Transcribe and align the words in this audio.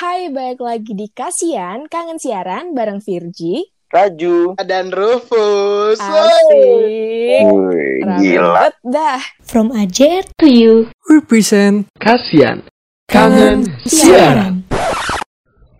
Hai, 0.00 0.32
balik 0.32 0.64
lagi 0.64 0.96
di 0.96 1.12
Kasian, 1.12 1.84
Kangen 1.84 2.16
Siaran 2.16 2.72
bareng 2.72 3.04
Virgi. 3.04 3.68
Raju. 3.92 4.56
Dan 4.64 4.88
Rufus. 4.88 6.00
Asik. 6.00 7.44
Rame 7.44 8.16
gila. 8.16 8.72
dah. 8.80 9.20
From 9.44 9.68
Ajer 9.76 10.24
to 10.40 10.48
you. 10.48 10.88
Represent 11.04 11.84
Kasian 12.00 12.64
Kangen 13.12 13.76
Siaran 13.84 14.64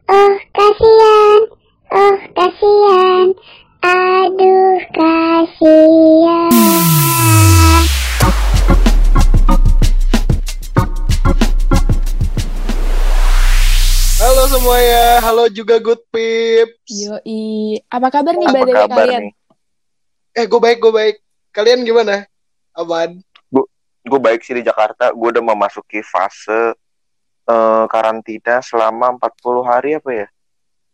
Oh 0.05 0.37
kasihan, 0.53 1.41
oh 1.89 2.21
kasihan, 2.37 3.27
aduh 3.81 4.85
kasihan. 4.93 6.53
Halo 14.41 14.57
semuanya, 14.57 15.21
halo 15.21 15.45
juga 15.53 15.77
Good 15.77 16.01
Pips. 16.09 16.89
Yoi. 16.89 17.77
Apa 17.93 18.09
kabar 18.09 18.33
nih, 18.33 18.49
Apa 18.49 18.65
kabar 18.73 18.97
kalian? 19.05 19.23
nih? 19.29 19.33
Eh, 20.33 20.49
gue 20.49 20.57
baik, 20.57 20.81
gue 20.81 20.93
baik. 20.97 21.17
Kalian 21.53 21.85
gimana? 21.85 22.25
Aman. 22.73 23.21
Gue 24.01 24.17
baik 24.17 24.41
sih 24.41 24.57
di 24.57 24.65
Jakarta. 24.65 25.13
Gue 25.13 25.29
udah 25.29 25.45
memasuki 25.45 26.01
fase 26.01 26.73
eh, 27.53 27.85
karantina 27.93 28.65
selama 28.65 29.13
40 29.21 29.61
hari 29.61 30.01
apa 30.01 30.09
ya? 30.09 30.27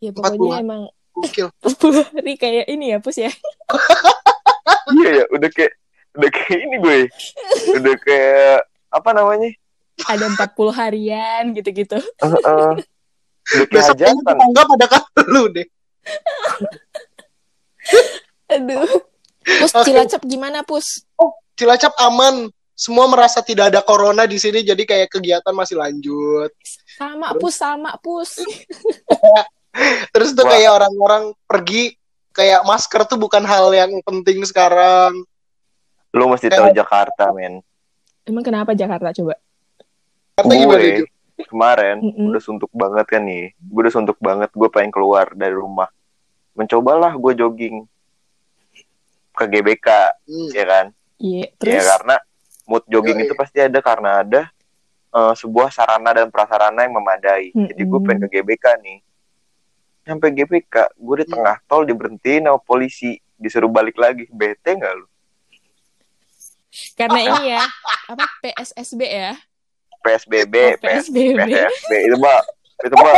Ya 0.03 0.11
Empat 0.11 0.35
pokoknya 0.35 0.39
bulan. 0.43 0.59
emang 0.67 0.81
Gokil. 1.15 1.47
40 1.63 2.03
hari 2.03 2.33
kayak 2.35 2.65
ini 2.67 2.85
ya, 2.91 2.97
Pus 2.99 3.15
ya. 3.15 3.31
iya 4.99 5.23
ya, 5.23 5.25
udah 5.31 5.47
kayak 5.55 5.71
udah 6.19 6.29
kayak 6.35 6.59
ini 6.67 6.75
gue. 6.83 6.97
Udah 7.79 7.95
kayak 7.95 8.67
apa 8.91 9.09
namanya? 9.15 9.55
Ada 10.03 10.35
40 10.35 10.67
harian 10.83 11.43
gitu-gitu. 11.55 11.95
Udah 12.19 12.43
kayak 12.43 12.96
Besok 13.47 13.95
kayaknya 13.95 14.23
tetangga 14.27 14.61
pada 14.67 14.85
kan 14.91 15.03
lu 15.31 15.47
deh. 15.47 15.67
Aduh. 18.55 18.87
Pus, 19.47 19.71
Oke. 19.71 19.87
Cilacap 19.87 20.21
gimana, 20.27 20.59
Pus? 20.67 21.07
Cilacap 21.55 21.95
aman. 22.03 22.51
Semua 22.77 23.09
merasa 23.09 23.41
tidak 23.41 23.73
ada 23.73 23.81
corona 23.81 24.29
di 24.29 24.37
sini, 24.37 24.61
jadi 24.61 24.83
kayak 24.85 25.09
kegiatan 25.09 25.55
masih 25.55 25.81
lanjut. 25.81 26.53
Sama, 26.99 27.33
Pus, 27.33 27.55
sama, 27.57 27.95
Pus. 27.97 28.37
Terus 30.13 30.37
tuh 30.37 30.45
Wah. 30.45 30.51
kayak 30.53 30.71
orang-orang 30.77 31.23
pergi, 31.49 31.97
kayak 32.35 32.61
masker 32.69 33.01
tuh 33.09 33.17
bukan 33.17 33.41
hal 33.49 33.73
yang 33.73 33.89
penting 34.05 34.45
sekarang. 34.45 35.25
Lu 36.13 36.29
mesti 36.29 36.53
tahu 36.53 36.69
Jakarta, 36.69 37.33
men. 37.33 37.65
Emang 38.27 38.45
kenapa 38.45 38.77
Jakarta 38.77 39.09
coba? 39.09 39.41
Kata 40.37 40.53
gimana, 40.53 41.01
Kemarin 41.39 42.01
Mm-mm. 42.01 42.27
udah 42.27 42.41
suntuk 42.41 42.71
banget 42.71 43.05
kan 43.05 43.21
nih. 43.21 43.53
Gue 43.59 43.79
udah 43.79 43.93
suntuk 43.93 44.17
banget. 44.17 44.49
Gue 44.51 44.67
pengen 44.67 44.89
keluar 44.89 45.29
dari 45.31 45.53
rumah. 45.53 45.85
Mencobalah 46.51 47.13
gue 47.13 47.33
jogging 47.35 47.85
ke 49.31 49.45
GBK, 49.45 49.87
Hmm. 50.25 50.49
ya 50.49 50.65
kan? 50.65 50.85
Iya, 51.17 51.45
Ya 51.45 51.53
terus 51.53 51.85
karena 51.85 52.15
mood 52.65 52.83
jogging 52.87 53.17
Yoi. 53.19 53.25
itu 53.25 53.33
pasti 53.33 53.57
ada 53.59 53.79
karena 53.79 54.11
ada 54.19 54.41
eh, 55.07 55.33
sebuah 55.33 55.69
sarana 55.69 56.11
dan 56.11 56.27
prasarana 56.27 56.83
yang 56.83 56.93
memadai. 56.93 57.49
Jadi 57.49 57.81
gue 57.81 57.99
pengen 58.01 58.25
ke 58.25 58.35
GBK 58.35 58.65
nih. 58.77 58.99
Sampai 60.03 60.29
GBK, 60.31 60.73
gue 60.91 61.15
di 61.17 61.25
Hmm. 61.25 61.33
tengah 61.33 61.57
tol 61.63 61.83
diberhentiin 61.83 62.43
sama 62.43 62.57
polisi, 62.57 63.13
disuruh 63.31 63.67
balik 63.67 63.95
lagi. 63.95 64.25
Bete 64.27 64.73
nggak 64.73 64.93
lu? 64.95 65.05
karena 66.93 67.17
ini 67.25 67.41
ya, 67.51 67.63
apa 68.07 68.25
PSSB 68.39 69.01
ya? 69.03 69.33
PSBB, 70.07 70.55
Oh, 70.55 70.79
PS, 70.79 71.11
PSBB. 71.11 71.39
PSB 71.51 71.91
itu 72.07 72.17
mah 72.17 72.39
itu 72.79 72.95
mah 72.95 73.13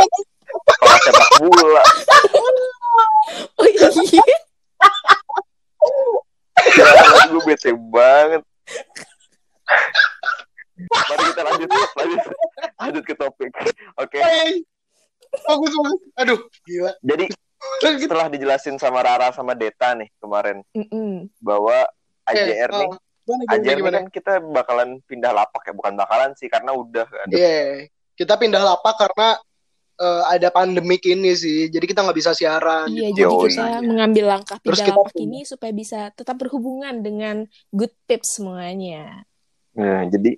sekolah 0.50 0.98
sepak 1.00 1.28
bola. 1.38 1.84
Oh 3.54 3.66
iya. 3.66 3.86
Ya, 6.74 6.86
gue 7.30 7.42
bete 7.46 7.70
banget. 7.72 8.42
Mari 10.80 11.22
kita 11.30 11.42
lanjut, 11.44 11.68
lanjut, 11.70 12.20
lanjut 12.74 13.04
ke 13.04 13.14
topik. 13.14 13.52
Oke, 13.96 14.18
Hey. 14.18 14.64
Bagus 15.46 15.70
banget. 15.70 16.00
Aduh, 16.18 16.38
gila. 16.66 16.90
jadi 17.04 17.24
setelah 18.02 18.26
dijelasin 18.26 18.80
sama 18.80 18.98
Rara 18.98 19.30
sama 19.30 19.54
Deta 19.54 19.94
nih 19.94 20.10
kemarin 20.18 20.64
Mm-mm. 20.74 21.28
bahwa 21.38 21.86
Eh, 22.26 22.34
AJR 22.34 22.70
nih 22.72 22.88
oh, 22.88 22.98
gimana, 23.38 23.62
gimana, 23.62 23.78
gimana? 23.78 23.96
kan 24.02 24.06
kita 24.10 24.32
bakalan 24.42 24.88
pindah 25.06 25.30
lapak 25.30 25.62
ya 25.68 25.72
bukan 25.76 25.94
bakalan 25.94 26.30
sih 26.34 26.48
karena 26.50 26.70
udah 26.74 27.06
kan 27.06 27.28
Iya, 27.30 27.86
kita 28.16 28.34
pindah 28.34 28.62
lapak 28.64 28.94
karena 28.98 29.38
eh, 30.00 30.22
ada 30.32 30.48
pandemik 30.50 31.04
ini 31.06 31.36
sih, 31.36 31.68
jadi 31.68 31.84
kita 31.84 32.00
nggak 32.02 32.18
bisa 32.18 32.32
siaran. 32.32 32.88
Iya, 32.88 33.12
gitu. 33.12 33.16
jadi 33.20 33.30
Yoi. 33.30 33.48
kita 33.52 33.64
mengambil 33.84 34.24
langkah 34.32 34.56
Terus 34.58 34.80
pindah 34.80 34.86
kita 34.88 34.98
lapak 34.98 35.12
pindah. 35.14 35.24
ini 35.28 35.38
supaya 35.44 35.72
bisa 35.76 36.00
tetap 36.16 36.36
berhubungan 36.40 36.94
dengan 37.00 37.36
good 37.70 37.92
tips 38.08 38.40
semuanya. 38.40 39.24
nah, 39.70 40.02
jadi 40.08 40.34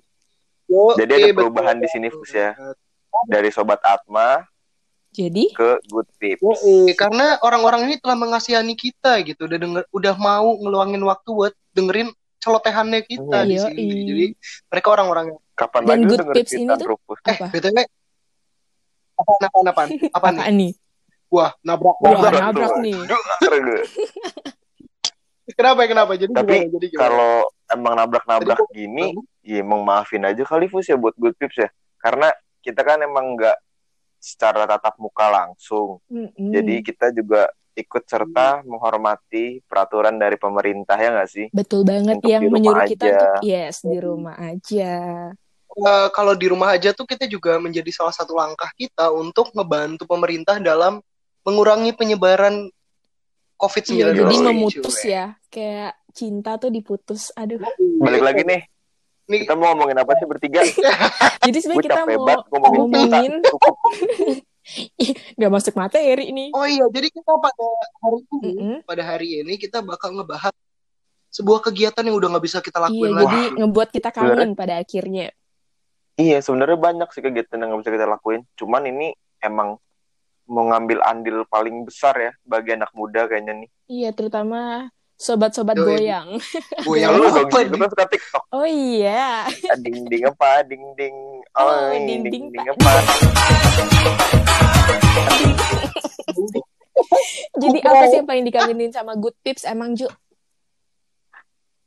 Yo, 0.63 0.95
Jadi 0.95 1.11
ada 1.13 1.27
perubahan 1.35 1.75
betul. 1.77 1.83
di 1.85 1.87
sini, 1.91 2.07
Fus, 2.09 2.31
ya. 2.33 2.55
dari 3.29 3.51
sobat 3.53 3.77
Atma 3.85 4.41
Jadi, 5.13 5.53
ke 5.53 5.77
Good 5.85 6.09
Tips 6.17 6.41
Yo, 6.41 6.51
iya, 6.89 6.93
karena 6.97 7.37
orang-orang 7.45 7.85
ini 7.85 7.95
telah 8.01 8.17
mengasihani 8.17 8.73
kita 8.73 9.21
gitu, 9.21 9.45
udah 9.45 9.59
denger, 9.61 9.83
udah 9.93 10.15
mau 10.17 10.57
ngeluangin 10.57 11.03
waktu 11.05 11.29
buat 11.29 11.53
dengerin 11.77 12.09
celotehannya 12.43 12.99
kita 13.01 13.37
Hmm. 13.39 13.47
di 13.47 13.55
sini. 13.55 13.97
Jadi 14.03 14.25
mereka 14.67 14.87
orang-orang 14.91 15.25
yang 15.31 15.39
kapan 15.53 15.81
Dan 15.81 15.89
lagi 15.95 16.03
Good 16.05 16.23
Tips 16.35 16.51
ini 16.53 16.63
kita 16.65 16.73
tuh- 16.77 16.99
eh 17.23 17.31
apa? 17.31 17.45
btw 17.47 17.77
apaan 19.13 19.41
apaan 19.41 19.65
apaan 19.65 19.89
apa 20.17 20.27
nih? 20.27 20.39
Apaan 20.41 20.55
nih? 20.57 20.71
Wah 21.29 21.51
nabrak 21.61 21.95
Wah, 21.97 22.11
nabrak. 22.13 22.41
nabrak 22.43 22.73
nih. 22.79 22.97
Kenapa 25.53 25.81
kenapa? 25.85 26.11
Jadi 26.15 26.31
Tapi 26.31 26.55
gimana? 26.57 26.71
Jadi 26.71 26.85
gimana? 26.87 27.01
kalau 27.03 27.33
emang 27.67 27.93
nabrak-nabrak 27.95 28.59
gini 28.69 29.05
ya 29.41 29.59
emang 29.59 29.81
maafin 29.81 30.23
aja 30.23 30.39
kali 30.41 30.67
Fus 30.67 30.87
ya 30.87 30.95
buat 30.95 31.13
Good 31.13 31.35
Tips 31.35 31.57
ya 31.57 31.69
karena 31.99 32.31
kita 32.59 32.79
kan 32.79 32.95
emang 32.97 33.35
nggak 33.35 33.57
secara 34.17 34.63
tatap 34.63 34.95
muka 34.95 35.27
langsung 35.27 35.99
Mm-mm. 36.07 36.47
jadi 36.49 36.75
kita 36.79 37.11
juga 37.11 37.51
ikut 37.73 38.03
serta 38.05 38.61
menghormati 38.63 39.65
peraturan 39.65 40.15
dari 40.21 40.37
pemerintah 40.37 40.97
ya 40.97 41.09
nggak 41.13 41.29
sih 41.29 41.45
betul 41.49 41.81
banget 41.81 42.21
Untuk 42.21 42.29
yang 42.29 42.43
menyuruh 42.49 42.85
kita 42.85 43.05
aja. 43.09 43.13
untuk 43.13 43.33
yes 43.45 43.81
di 43.81 43.97
rumah 43.97 44.35
aja. 44.37 44.93
Eh, 45.73 46.07
kalau 46.13 46.37
di 46.37 46.45
rumah 46.45 46.77
aja 46.77 46.93
tuh 46.93 47.09
kita 47.09 47.25
juga 47.25 47.57
menjadi 47.57 47.89
salah 47.89 48.13
satu 48.13 48.37
langkah 48.37 48.69
kita 48.77 49.09
untuk 49.09 49.49
ngebantu 49.57 50.05
pemerintah 50.05 50.61
dalam 50.61 51.01
mengurangi 51.41 51.97
penyebaran 51.97 52.69
COVID-19. 53.57 53.97
Iya, 53.97 54.07
jadi 54.13 54.35
memutus 54.37 54.97
ya, 55.01 55.33
kayak 55.49 55.97
cinta 56.13 56.61
tuh 56.61 56.69
diputus. 56.69 57.33
Aduh. 57.33 57.57
balik 57.97 58.21
lagi 58.21 58.45
nih 58.45 58.61
Nih, 59.23 59.47
kita 59.47 59.55
mau 59.55 59.71
ngomongin 59.71 59.95
apa 60.03 60.19
sih 60.19 60.27
bertiga 60.27 60.59
Jadi 61.47 61.57
sebenarnya 61.63 61.83
kita 61.87 62.03
mau 62.03 62.43
ngomongin 62.51 62.75
ngomongin 62.75 63.31
cinta 63.39 63.49
cukup 63.55 63.75
nggak 65.37 65.51
masuk 65.51 65.73
materi 65.75 66.29
nih. 66.29 66.49
oh 66.51 66.65
iya, 66.65 66.85
jadi 66.89 67.07
kita 67.09 67.31
pada 67.35 67.65
hari 67.99 68.19
ini, 68.27 68.51
Mm-mm. 68.53 68.77
pada 68.83 69.03
hari 69.03 69.27
ini 69.41 69.53
kita 69.57 69.81
bakal 69.81 70.13
ngebahas 70.13 70.53
sebuah 71.29 71.65
kegiatan 71.65 72.05
yang 72.05 72.13
udah 72.13 72.29
nggak 72.29 72.45
bisa 72.45 72.61
kita 72.61 72.77
Iya, 72.77 72.85
lakuin 72.89 73.11
jadi 73.11 73.25
lagi. 73.25 73.43
ngebuat 73.57 73.89
kita 73.89 74.09
kangen 74.09 74.51
pada 74.53 74.73
akhirnya. 74.77 75.33
Iya, 76.13 76.37
sebenarnya 76.45 76.77
banyak 76.77 77.09
sih 77.09 77.25
kegiatan 77.25 77.57
yang 77.57 77.73
nggak 77.73 77.81
bisa 77.81 77.93
kita 77.97 78.05
lakuin. 78.05 78.45
Cuman 78.53 78.85
ini 78.85 79.17
emang 79.41 79.81
mau 80.45 80.63
ngambil 80.69 81.01
andil 81.01 81.41
paling 81.49 81.87
besar 81.87 82.13
ya 82.19 82.31
bagi 82.45 82.77
anak 82.77 82.93
muda 82.93 83.25
kayaknya 83.25 83.65
nih. 83.65 83.69
Iya, 83.89 84.09
terutama 84.13 84.91
sobat-sobat 85.23 85.79
goyang. 85.79 86.35
Gue 86.85 86.99
yang 86.99 87.15
Lu 87.15 87.23
dong, 87.23 87.47
apa 87.47 87.63
lu 87.63 87.79
kan 87.79 87.87
suka 87.87 88.05
TikTok. 88.11 88.43
Oh 88.51 88.67
iya. 88.67 89.47
Ah, 89.47 89.77
Ding 89.79 90.03
ding 90.03 90.27
apa, 90.27 90.67
ding 90.67 90.83
ding. 90.99 91.15
Oh, 91.55 91.63
Oh, 91.63 91.95
ding 91.95 92.27
ding, 92.27 92.51
ding, 92.51 92.65
apa. 92.67 92.91
Jadi 97.53 97.79
apa 97.81 98.03
sih 98.09 98.17
yang 98.19 98.27
paling 98.27 98.43
dikangenin 98.43 98.91
sama 98.91 99.15
Good 99.15 99.37
Tips 99.41 99.63
emang 99.63 99.95
Ju? 99.95 100.11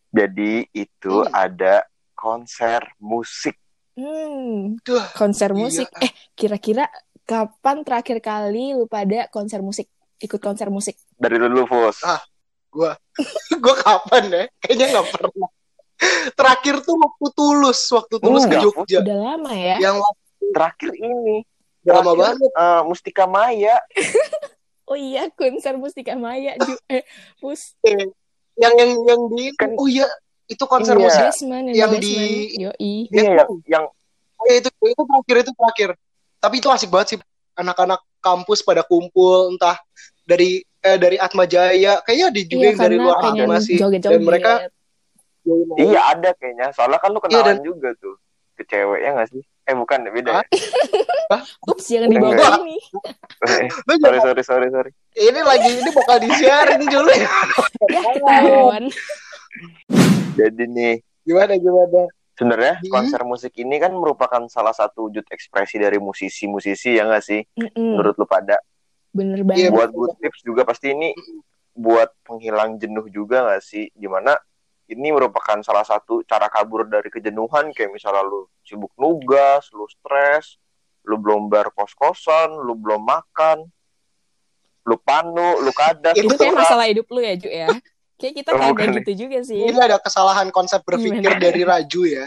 Jadi 0.08 0.64
itu 0.72 1.14
Hmm. 1.20 1.32
ada 1.34 1.84
konser 2.16 2.81
musik. 2.96 3.52
Hmm, 3.93 4.81
Duh, 4.81 5.05
konser 5.12 5.52
Iya. 5.52 5.58
musik. 5.58 5.88
Eh, 6.00 6.08
kira-kira 6.32 6.88
kapan 7.22 7.84
terakhir 7.84 8.20
kali 8.20 8.72
lu 8.72 8.87
pada 8.87 9.28
konser 9.28 9.61
musik? 9.61 9.88
Ikut 10.16 10.40
konser 10.40 10.72
musik? 10.72 10.96
Dari 11.12 11.37
dulu, 11.37 11.69
Fus. 11.69 12.00
Ah. 12.00 12.20
Gue 12.76 13.75
kapan 13.82 14.23
ya? 14.28 14.44
Kayaknya 14.61 14.87
nggak 14.93 15.08
pernah. 15.11 15.49
Terakhir 16.32 16.84
tuh 16.84 16.94
waktu 16.94 17.26
tulus, 17.32 17.81
waktu 17.88 18.17
tulus 18.19 18.44
ke 18.44 18.52
Enggak, 18.52 18.62
Jogja. 18.62 19.00
Udah 19.00 19.19
lama 19.19 19.52
ya? 19.52 19.76
Yang 19.81 19.96
Terakhir 20.52 20.90
ini. 20.94 21.37
udah 21.81 21.93
lama 21.96 22.12
banget. 22.14 22.37
eh, 22.46 22.82
Mustika 22.84 23.25
Maya. 23.25 23.76
Oh 24.87 24.94
iya, 24.94 25.26
konser 25.34 25.75
Mustika 25.75 26.14
Maya. 26.14 26.55
Ju. 26.56 26.78
Eh, 26.87 27.02
Pus. 27.37 27.75
Yang 28.55 28.73
yang 28.78 28.90
yang 29.02 29.20
di 29.34 29.50
Kan- 29.52 29.75
oh 29.75 29.90
iya 29.90 30.06
itu 30.46 30.62
konser 30.62 30.94
Iya. 30.94 31.02
musik. 31.02 31.23
Basement, 31.26 31.67
yang 31.75 31.90
di- 31.99 32.55
Yoi. 32.55 33.11
Iya, 33.11 33.23
yang, 33.34 33.50
yang 33.67 33.84
Oh 34.37 34.44
iya 34.46 34.62
itu 34.62 34.70
itu 34.70 35.02
terakhir 35.02 35.37
itu 35.43 35.52
terakhir. 35.52 35.90
Tapi 36.38 36.55
itu 36.61 36.69
asik 36.70 36.87
banget 36.87 37.08
sih. 37.08 37.19
anak-anak 37.56 38.05
kampus 38.20 38.61
pada 38.61 38.84
kumpul 38.84 39.49
entah 39.50 39.81
dari 40.23 40.61
eh, 40.87 40.97
dari 40.97 41.17
Atma 41.17 41.44
Jaya 41.44 41.99
kayaknya 42.00 42.27
ada 42.31 42.41
juga 42.41 42.55
Iya, 42.56 42.69
yang 42.69 42.79
dari 42.79 42.97
luar 42.97 43.17
masih 43.49 43.77
joget-joget. 43.77 44.15
dan 44.15 44.23
mereka 44.23 44.53
Iya 45.77 46.00
ada 46.09 46.31
kayaknya. 46.33 46.67
Soalnya 46.71 46.99
kan 46.99 47.11
lu 47.11 47.19
kenalan 47.19 47.59
juga 47.61 47.94
tuh 47.97 48.19
ke 48.55 48.62
cewek 48.65 48.99
ya 48.99 49.11
nggak 49.12 49.29
sih? 49.31 49.43
Eh 49.62 49.75
bukan 49.75 50.06
beda. 50.09 50.31
ya? 50.33 51.38
Ups, 51.67 51.87
jangan 51.87 52.06
dibawa 52.09 52.35
ini. 52.62 52.79
Sorry 54.03 54.19
sorry 54.21 54.43
sorry 54.43 54.69
sorry. 54.71 54.91
ini 55.12 55.41
lagi 55.41 55.71
ini 55.77 55.91
bakal 55.91 56.19
di 56.19 56.31
share 56.33 56.75
ini 56.75 56.87
dulu 56.87 57.11
ya 57.11 57.27
Ya, 57.85 58.00
ketahuan. 58.12 58.85
Jadi 60.35 60.65
nih 60.67 60.94
gimana 61.23 61.55
gimana 61.56 62.00
sebenarnya 62.35 62.75
Hmm. 62.79 62.91
konser 62.93 63.23
musik 63.23 63.53
ini 63.56 63.77
kan 63.77 63.91
merupakan 63.91 64.43
salah 64.47 64.71
satu 64.71 65.09
wujud 65.09 65.25
ekspresi 65.27 65.77
dari 65.77 65.97
musisi-musisi 65.97 66.94
ya 66.94 67.05
nggak 67.05 67.25
sih? 67.25 67.41
Mm-mm, 67.56 67.97
Menurut 67.97 68.15
lu 68.17 68.27
pada? 68.27 68.61
Bener 69.16 69.40
Iya, 69.40 69.46
banget. 69.46 69.70
buat 69.72 69.90
good 69.90 70.14
tips 70.20 70.40
juga 70.42 70.62
pasti 70.62 70.92
ini 70.92 71.16
buat 71.72 72.12
penghilang 72.22 72.76
jenuh 72.76 73.08
juga 73.08 73.48
gak 73.48 73.62
sih 73.62 73.88
di 73.92 74.04
mana 74.04 74.36
ini 74.86 75.08
merupakan 75.08 75.58
salah 75.60 75.82
satu 75.82 76.20
cara 76.22 76.46
kabur 76.46 76.84
dari 76.84 77.08
kejenuhan 77.08 77.72
kayak 77.72 77.90
misalnya 77.90 78.22
lu 78.22 78.44
sibuk 78.62 78.92
nugas 78.94 79.68
lu 79.72 79.84
stres 79.86 80.56
lu 81.02 81.16
belum 81.16 81.48
bayar 81.48 81.68
kos-kosan 81.70 82.54
lu 82.56 82.74
belum 82.74 83.00
makan 83.00 83.66
lu 84.84 84.96
panu 84.98 85.58
lu 85.58 85.72
kadas 85.72 86.14
Itu 86.14 86.32
kayak 86.32 86.54
masalah 86.54 86.86
hidup 86.86 87.06
lu 87.08 87.18
ya, 87.18 87.34
Ju 87.34 87.48
ya? 87.48 87.68
Kayak 88.16 88.34
kita 88.40 88.48
Oh, 88.48 88.56
kadang 88.56 88.72
bukan 88.72 88.88
gitu 88.96 89.12
juga 89.26 89.38
sih. 89.42 89.60
ini 89.60 89.76
ada 89.76 89.98
kesalahan 89.98 90.48
konsep 90.48 90.80
berpikir 90.80 91.20
Gimana? 91.20 91.36
dari 91.36 91.60
Raju 91.60 92.02
ya 92.06 92.26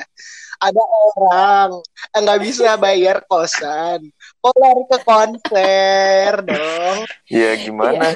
ada 0.60 0.84
orang 1.16 1.70
yang 2.12 2.22
nggak 2.28 2.42
bisa 2.44 2.76
bayar 2.76 3.24
kosan 3.26 4.12
kok 4.40 4.56
lari 4.56 4.84
ke 4.88 4.98
konser 5.04 6.32
dong. 6.48 6.98
Ya 7.28 7.52
gimana? 7.60 8.16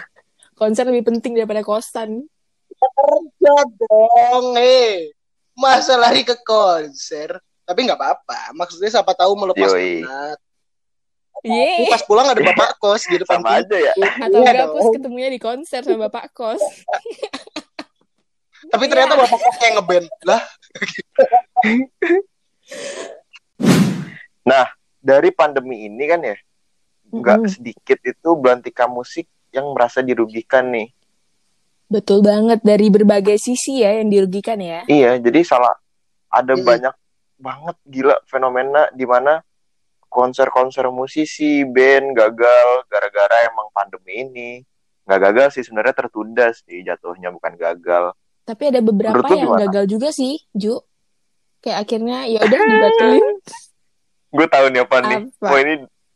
Konser 0.55 0.87
lebih 0.87 1.03
penting 1.11 1.35
daripada 1.35 1.59
kosan. 1.63 2.23
kerja 2.83 3.55
dong 3.79 4.59
eh. 4.59 5.11
Masa 5.55 5.95
lari 5.99 6.23
ke 6.23 6.35
konser? 6.43 7.39
Tapi 7.63 7.79
nggak 7.87 7.99
apa-apa. 7.99 8.51
Maksudnya 8.55 8.91
siapa 8.91 9.15
tahu 9.15 9.35
melepas 9.39 9.71
Yoi. 9.71 10.03
penat 10.03 10.39
Yeay. 11.43 11.91
pas 11.91 11.99
pulang 12.07 12.23
ada 12.23 12.39
bapak 12.39 12.79
kos 12.79 13.03
di 13.03 13.19
depan 13.19 13.43
sama 13.43 13.59
aja 13.59 13.75
ya. 13.75 13.91
Atau 14.23 14.39
Iya 14.39 14.47
enggak, 14.47 14.55
dong. 14.63 14.79
Pus 14.79 14.87
ketemunya 14.95 15.27
di 15.27 15.39
konser 15.43 15.83
sama 15.83 16.07
Bapak 16.07 16.31
Kos. 16.31 16.63
tapi 18.71 18.87
ternyata 18.87 19.19
bapak 19.19 19.39
kos 19.43 19.55
kayak 19.59 19.73
ngeband. 19.75 20.07
Lah 24.47 24.71
dari 25.03 25.35
pandemi 25.35 25.85
ini 25.85 26.03
kan 26.07 26.23
ya 26.23 26.37
nggak 27.11 27.39
Mm-mm. 27.43 27.51
sedikit 27.51 27.99
itu 28.01 28.29
belantika 28.39 28.87
musik 28.87 29.27
yang 29.51 29.69
merasa 29.75 29.99
dirugikan 30.01 30.71
nih 30.71 30.89
Betul 31.85 32.25
banget 32.25 32.65
dari 32.65 32.89
berbagai 32.89 33.37
sisi 33.37 33.85
ya 33.85 34.01
yang 34.01 34.09
dirugikan 34.09 34.57
ya. 34.57 34.81
Iya, 34.89 35.21
jadi 35.21 35.45
salah 35.45 35.77
ada 36.25 36.57
Mm-mm. 36.57 36.65
banyak 36.65 36.95
banget 37.37 37.77
gila 37.85 38.17
fenomena 38.25 38.89
di 38.89 39.05
mana 39.05 39.45
konser-konser 40.09 40.89
musisi, 40.89 41.61
band 41.65 42.17
gagal 42.17 42.67
gara-gara 42.89 43.45
emang 43.45 43.69
pandemi 43.69 44.25
ini. 44.25 44.51
Nggak 45.05 45.19
gagal 45.21 45.47
sih 45.59 45.63
sebenarnya 45.67 45.93
tertunda 45.93 46.49
sih 46.49 46.81
jatuhnya 46.81 47.29
bukan 47.29 47.53
gagal. 47.53 48.17
Tapi 48.43 48.63
ada 48.73 48.81
beberapa 48.81 49.13
Menurut 49.13 49.29
yang 49.37 49.53
gimana? 49.53 49.61
gagal 49.67 49.85
juga 49.85 50.09
sih, 50.09 50.41
Ju. 50.51 50.81
Kayak 51.61 51.77
akhirnya 51.85 52.17
ya 52.25 52.39
udah 52.41 52.59
dibatalin. 52.59 53.25
Gue 54.33 54.45
tahu 54.47 54.65
nih 54.67 54.81
apa 54.81 54.97
nih. 54.99 55.19
Apa? 55.29 55.45
Wah 55.45 55.59
ini, 55.59 55.73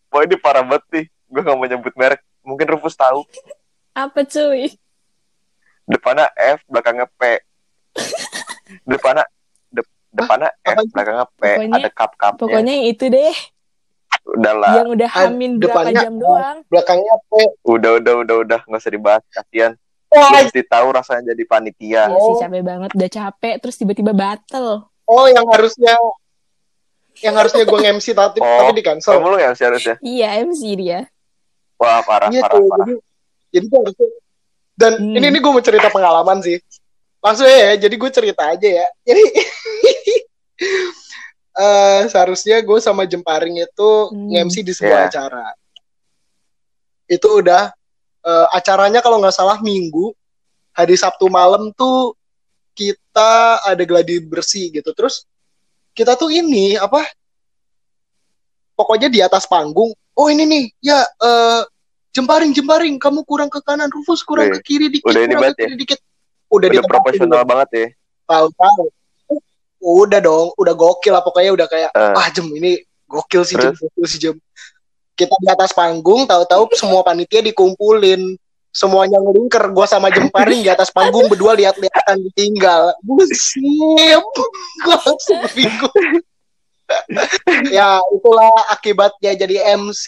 wah 0.10 0.22
ini 0.24 0.36
parah 0.36 0.64
banget 0.64 0.84
nih. 0.90 1.06
Gue 1.28 1.42
nggak 1.42 1.56
mau 1.56 1.68
nyebut 1.68 1.94
merek. 1.94 2.22
Mungkin 2.42 2.66
Rufus 2.68 2.96
tahu. 2.96 3.22
Apa 3.94 4.24
cuy? 4.24 4.74
Depannya 5.86 6.28
F, 6.34 6.60
belakangnya 6.66 7.06
P. 7.10 7.22
depannya 8.86 9.24
de- 9.70 9.88
depannya 10.10 10.50
F, 10.60 10.68
Apa 10.70 10.82
sih? 10.82 10.92
belakangnya 10.92 11.26
P. 11.30 11.42
Pokoknya- 11.46 11.78
ada 11.78 11.90
cup-cupnya. 11.90 12.40
Pokoknya 12.40 12.74
yang 12.74 12.88
itu 12.88 13.06
deh, 13.08 13.36
Udah 14.28 14.54
lah. 14.54 14.74
yang 14.76 14.90
udah 14.90 15.10
Ah, 15.10 15.20
hamin 15.26 15.52
berapa 15.56 15.72
depannya- 15.84 16.04
jam 16.04 16.14
doang. 16.16 16.58
belakangnya 16.68 17.16
P 17.24 17.32
Udah, 17.64 17.92
udah, 17.96 18.14
udah, 18.18 18.36
udah. 18.42 18.60
Nggak 18.66 18.82
usah 18.82 18.92
dibahas. 18.92 19.24
Kasian. 19.30 19.72
oh, 20.08 20.30
mesti 20.34 20.64
tahu 20.64 20.88
rasanya 20.90 21.32
jadi 21.32 21.44
panitia. 21.46 22.04
Iya 22.06 22.16
sih 22.18 22.36
capek 22.40 22.64
banget, 22.64 22.90
udah 22.94 23.10
capek 23.12 23.54
terus 23.60 23.76
tiba-tiba 23.76 24.12
batal. 24.12 24.88
oh 25.04 25.26
yang 25.28 25.44
harusnya 25.46 25.96
yang 27.20 27.34
harusnya 27.34 27.64
gue 27.64 27.78
nge-MC 27.78 28.08
tapi 28.12 28.38
Oh, 28.38 28.50
tapi 28.62 28.72
di 28.78 28.84
cancel 28.84 29.18
Kamu 29.18 29.28
lu 29.28 29.38
ya 29.38 29.52
harusnya. 29.52 29.96
Iya 30.00 30.30
MC 30.44 30.62
dia. 30.76 31.00
Wah 31.76 32.02
parah, 32.02 32.30
Iya 32.30 32.42
parah, 32.46 32.54
tuh, 32.54 32.66
parah. 32.68 32.86
jadi 32.86 32.94
jadi 33.50 33.66
tuh 33.68 33.78
harusnya 33.82 34.08
dan 34.78 34.92
Hmm. 34.98 35.18
ini 35.18 35.26
ini 35.28 35.40
gue 35.40 35.52
mau 35.52 35.62
cerita 35.62 35.90
pengalaman 35.90 36.38
sih. 36.40 36.58
Langsung 37.18 37.50
ya, 37.50 37.74
jadi 37.76 37.96
gue 37.98 38.10
cerita 38.14 38.44
aja 38.46 38.70
ya. 38.70 38.88
Jadi 39.08 39.22
eh 41.58 42.02
seharusnya 42.06 42.62
gue 42.62 42.78
sama 42.78 43.04
Jemparing 43.04 43.58
itu 43.58 43.90
Hmm. 44.14 44.30
nge-MC 44.30 44.56
di 44.62 44.74
sebuah 44.74 45.02
Iya. 45.02 45.10
acara. 45.10 45.46
Itu 47.08 47.42
udah 47.42 47.74
eh, 48.22 48.48
acaranya 48.52 49.00
kalau 49.00 49.18
nggak 49.18 49.32
salah 49.32 49.58
Minggu, 49.64 50.12
hari 50.76 50.94
Sabtu 50.94 51.32
malam 51.32 51.72
tuh 51.72 52.12
kita 52.76 53.64
ada 53.64 53.82
gladi 53.82 54.20
bersih 54.20 54.68
gitu. 54.70 54.92
Terus 54.92 55.24
kita 55.98 56.14
tuh 56.14 56.30
ini 56.30 56.78
apa? 56.78 57.02
Pokoknya 58.78 59.10
di 59.10 59.26
atas 59.26 59.50
panggung. 59.50 59.90
Oh 60.14 60.30
ini 60.30 60.46
nih, 60.46 60.64
ya 60.82 61.02
eh 61.02 61.62
jemparing 62.14 62.54
jemparing, 62.54 63.02
kamu 63.02 63.26
kurang 63.26 63.50
ke 63.50 63.58
kanan, 63.66 63.90
Rufus 63.90 64.22
kurang 64.22 64.50
Wih, 64.54 64.62
ke 64.62 64.74
kiri 64.74 64.88
dikit, 64.90 65.10
udah 65.10 65.22
ini 65.26 65.34
kurang 65.34 65.54
ke 65.54 65.66
ya? 65.66 65.78
dikit. 65.78 66.00
Udah, 66.48 66.68
Udah 66.72 66.84
profesional 66.86 67.42
banget 67.44 67.70
ya. 67.74 67.88
tahu 68.30 68.48
tahu. 68.54 68.84
Udah 69.78 70.20
dong, 70.20 70.48
udah 70.58 70.74
gokil 70.74 71.14
lah 71.14 71.22
pokoknya 71.22 71.52
udah 71.54 71.68
kayak 71.70 71.90
Eh. 71.94 72.14
wah 72.18 72.28
jem 72.34 72.50
ini 72.50 72.82
gokil 73.06 73.46
sih 73.46 73.56
jem, 73.56 73.74
gokil 73.78 74.06
sih 74.10 74.20
jem. 74.20 74.36
Kita 75.14 75.34
di 75.38 75.48
atas 75.50 75.74
panggung, 75.74 76.26
tahu-tahu 76.26 76.70
semua 76.74 77.02
panitia 77.02 77.42
dikumpulin. 77.42 78.38
Semuanya 78.78 79.18
ngelingker, 79.18 79.74
gua 79.74 79.90
sama 79.90 80.14
Jemparing 80.14 80.62
di 80.62 80.70
atas 80.70 80.94
panggung 80.94 81.26
berdua 81.26 81.58
lihat-lihatan 81.58 82.22
ditinggal. 82.30 82.94
Buset, 83.02 84.22
gua 84.86 84.98
langsung 85.02 85.42
bingung. 85.58 86.22
ya 87.68 88.00
itulah 88.14 88.54
akibatnya 88.72 89.36
jadi 89.36 89.76
MC 89.76 90.06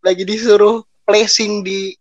lagi 0.00 0.24
disuruh 0.24 0.80
placing 1.04 1.60
di 1.60 1.92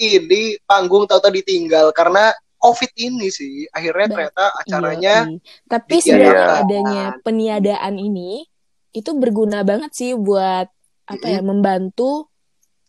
ini 0.00 0.58
panggung 0.66 1.06
tahu-tahu 1.06 1.38
ditinggal 1.38 1.94
karena 1.94 2.34
covid 2.58 2.90
ini 2.98 3.30
sih 3.30 3.70
akhirnya 3.70 4.06
ternyata 4.10 4.44
acaranya 4.58 5.14
Iya. 5.28 5.38
Tapi 5.70 5.94
Iya. 5.94 6.02
sebenarnya 6.02 6.50
adanya 6.66 7.02
peniadaan 7.22 7.94
ini 7.94 8.42
itu 8.90 9.10
berguna 9.14 9.62
banget 9.62 9.94
sih 9.94 10.10
buat 10.18 10.66
apa 11.06 11.26
ya 11.28 11.40
membantu 11.42 12.26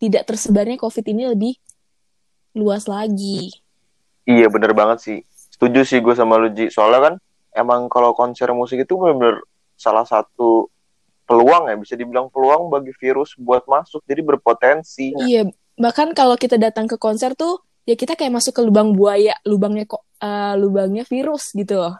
tidak 0.02 0.26
tersebarnya 0.26 0.76
COVID 0.76 1.04
ini 1.06 1.22
lebih 1.30 1.54
luas 2.54 2.86
lagi. 2.86 3.50
Iya 4.24 4.48
bener 4.48 4.72
banget 4.72 4.98
sih. 5.02 5.18
Setuju 5.34 5.84
sih 5.84 5.98
gue 6.00 6.14
sama 6.16 6.40
lu 6.40 6.48
Ji. 6.54 6.72
Soalnya 6.72 7.12
kan 7.12 7.14
emang 7.52 7.86
kalau 7.92 8.16
konser 8.16 8.48
musik 8.56 8.82
itu 8.82 8.96
bener-bener 8.96 9.42
salah 9.76 10.06
satu 10.06 10.70
peluang 11.24 11.72
ya 11.72 11.76
bisa 11.76 11.94
dibilang 11.96 12.28
peluang 12.28 12.68
bagi 12.68 12.92
virus 12.96 13.36
buat 13.36 13.66
masuk 13.68 14.00
jadi 14.08 14.20
berpotensi. 14.24 15.12
Iya, 15.16 15.50
bahkan 15.76 16.12
kalau 16.12 16.36
kita 16.38 16.56
datang 16.56 16.88
ke 16.88 16.96
konser 16.96 17.32
tuh 17.36 17.60
ya 17.84 17.96
kita 17.98 18.16
kayak 18.16 18.32
masuk 18.32 18.56
ke 18.56 18.62
lubang 18.64 18.96
buaya, 18.96 19.36
lubangnya 19.44 19.84
kok 19.84 20.04
eh, 20.20 20.54
lubangnya 20.56 21.04
virus 21.04 21.52
gitu 21.52 21.80
loh. 21.80 21.94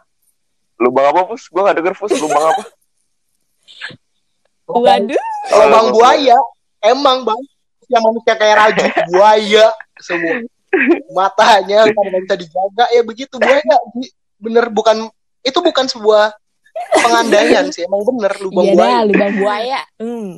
Lubang 0.81 1.07
apa 1.07 1.21
Pus? 1.31 1.47
Gue 1.47 1.61
gak 1.63 1.77
denger 1.79 1.95
Pus. 1.95 2.11
Lubang 2.19 2.43
apa? 2.51 2.63
Waduh, 4.65 5.25
kalau 5.45 5.67
bang 5.69 5.87
buaya 5.93 6.37
emang 6.81 7.21
bang 7.21 7.41
yang 7.85 8.01
manusia 8.01 8.33
kayak 8.33 8.55
raju 8.57 8.85
buaya 9.13 9.65
semua 10.01 10.43
matanya 11.15 11.87
kalau 11.91 12.09
nggak 12.11 12.23
bisa 12.27 12.35
dijaga 12.35 12.85
ya 12.91 13.01
begitu 13.05 13.35
buaya 13.39 13.75
Ji. 13.95 14.11
bener 14.35 14.65
bukan 14.67 15.07
itu 15.45 15.59
bukan 15.61 15.85
sebuah 15.87 16.35
pengandaian 16.91 17.71
sih 17.71 17.87
emang 17.87 18.03
bener 18.03 18.33
lubang 18.43 18.65
iya 18.67 18.73
buaya 18.75 18.91
dah 18.91 19.01
lubang 19.07 19.33
buaya. 19.39 19.81
Hmm. 20.01 20.31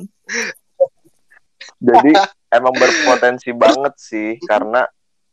Jadi 1.78 2.10
emang 2.56 2.74
berpotensi 2.74 3.50
banget 3.54 3.94
sih 3.98 4.38
karena 4.46 4.86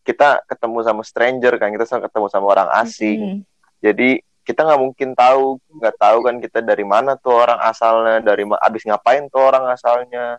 kita 0.05 0.45
ketemu 0.45 0.77
sama 0.85 1.01
stranger 1.01 1.53
kan, 1.57 1.73
kita 1.73 1.85
sama- 1.89 2.05
ketemu 2.05 2.27
sama 2.29 2.45
orang 2.45 2.69
asing. 2.85 3.19
Hmm. 3.19 3.39
Jadi 3.81 4.21
kita 4.45 4.61
nggak 4.61 4.81
mungkin 4.81 5.09
tahu, 5.17 5.57
nggak 5.81 5.95
tahu 5.97 6.17
kan 6.21 6.35
kita 6.37 6.61
dari 6.61 6.85
mana 6.85 7.17
tuh 7.17 7.33
orang 7.33 7.57
asalnya, 7.65 8.21
dari 8.21 8.45
abis 8.45 8.85
ngapain 8.85 9.25
tuh 9.33 9.41
orang 9.41 9.65
asalnya, 9.73 10.37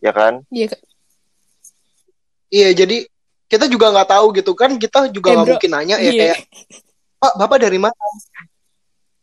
ya 0.00 0.12
kan? 0.16 0.40
Iya, 0.48 0.72
iya 2.48 2.72
jadi 2.72 3.04
kita 3.48 3.64
juga 3.68 3.92
nggak 3.92 4.08
tahu 4.12 4.26
gitu 4.36 4.52
kan 4.52 4.76
kita 4.76 5.08
juga 5.08 5.32
nggak 5.32 5.48
mungkin 5.56 5.70
nanya 5.72 5.96
ya 5.96 6.10
iya. 6.12 6.20
kayak 6.20 6.38
pak 7.18 7.32
bapak 7.40 7.58
dari 7.64 7.78
mana 7.80 7.96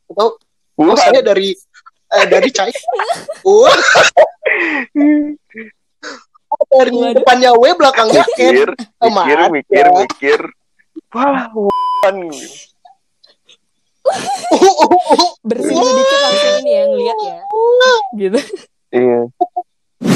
atau 0.10 0.38
oh, 0.78 0.84
Wah, 0.92 0.98
saya 1.00 1.24
dari 1.24 1.56
eh, 2.12 2.26
dari 2.28 2.50
China 2.52 2.76
wah 3.46 3.72
dari 6.72 6.92
Waduh. 6.92 7.14
depannya 7.20 7.52
W 7.56 7.64
belakangnya 7.76 8.24
N 8.38 8.56
mikir 8.56 8.68
mikir 9.02 9.38
aja. 9.38 9.50
mikir 9.52 9.86
mikir 9.92 10.42
wah 11.12 11.48
wan 11.54 12.18
Bersinggung 15.50 15.94
dikit 15.98 16.20
langsung 16.22 16.54
ini 16.62 16.72
ya 16.78 16.84
ngeliat 16.86 17.18
ya. 17.18 17.40
Gitu. 18.14 18.40
iya 18.94 19.20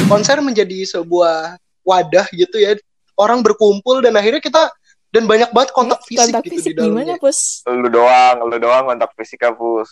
konser 0.05 0.37
menjadi 0.45 0.85
sebuah 0.85 1.57
wadah 1.81 2.27
gitu 2.33 2.57
ya 2.61 2.77
orang 3.19 3.43
berkumpul 3.43 3.99
dan 3.99 4.15
akhirnya 4.15 4.39
kita 4.39 4.71
dan 5.09 5.25
banyak 5.25 5.49
banget 5.49 5.69
kontak 5.69 5.99
fisik 6.05 6.29
Kontak 6.29 6.43
gitu 6.45 6.53
fisik 6.55 6.71
di 6.71 6.77
dalamnya 6.79 7.03
gimana, 7.11 7.21
Pus? 7.21 7.39
lu 7.65 7.89
doang 7.89 8.37
lu 8.41 8.57
doang 8.57 8.83
kontak 8.87 9.11
fisik 9.13 9.41
hapus 9.41 9.89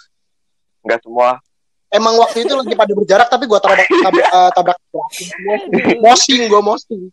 nggak 0.81 0.99
semua 1.01 1.41
emang 1.89 2.15
waktu 2.15 2.37
itu 2.41 2.53
lagi 2.53 2.73
pada 2.73 2.93
berjarak 2.93 3.27
tapi 3.27 3.43
gua 3.43 3.59
tabrak 3.59 3.83
tabrak, 3.83 4.27
eh, 4.37 4.49
tabrak 4.51 4.77
mosing 5.99 6.47
gua 6.47 6.61
mosing 6.61 7.09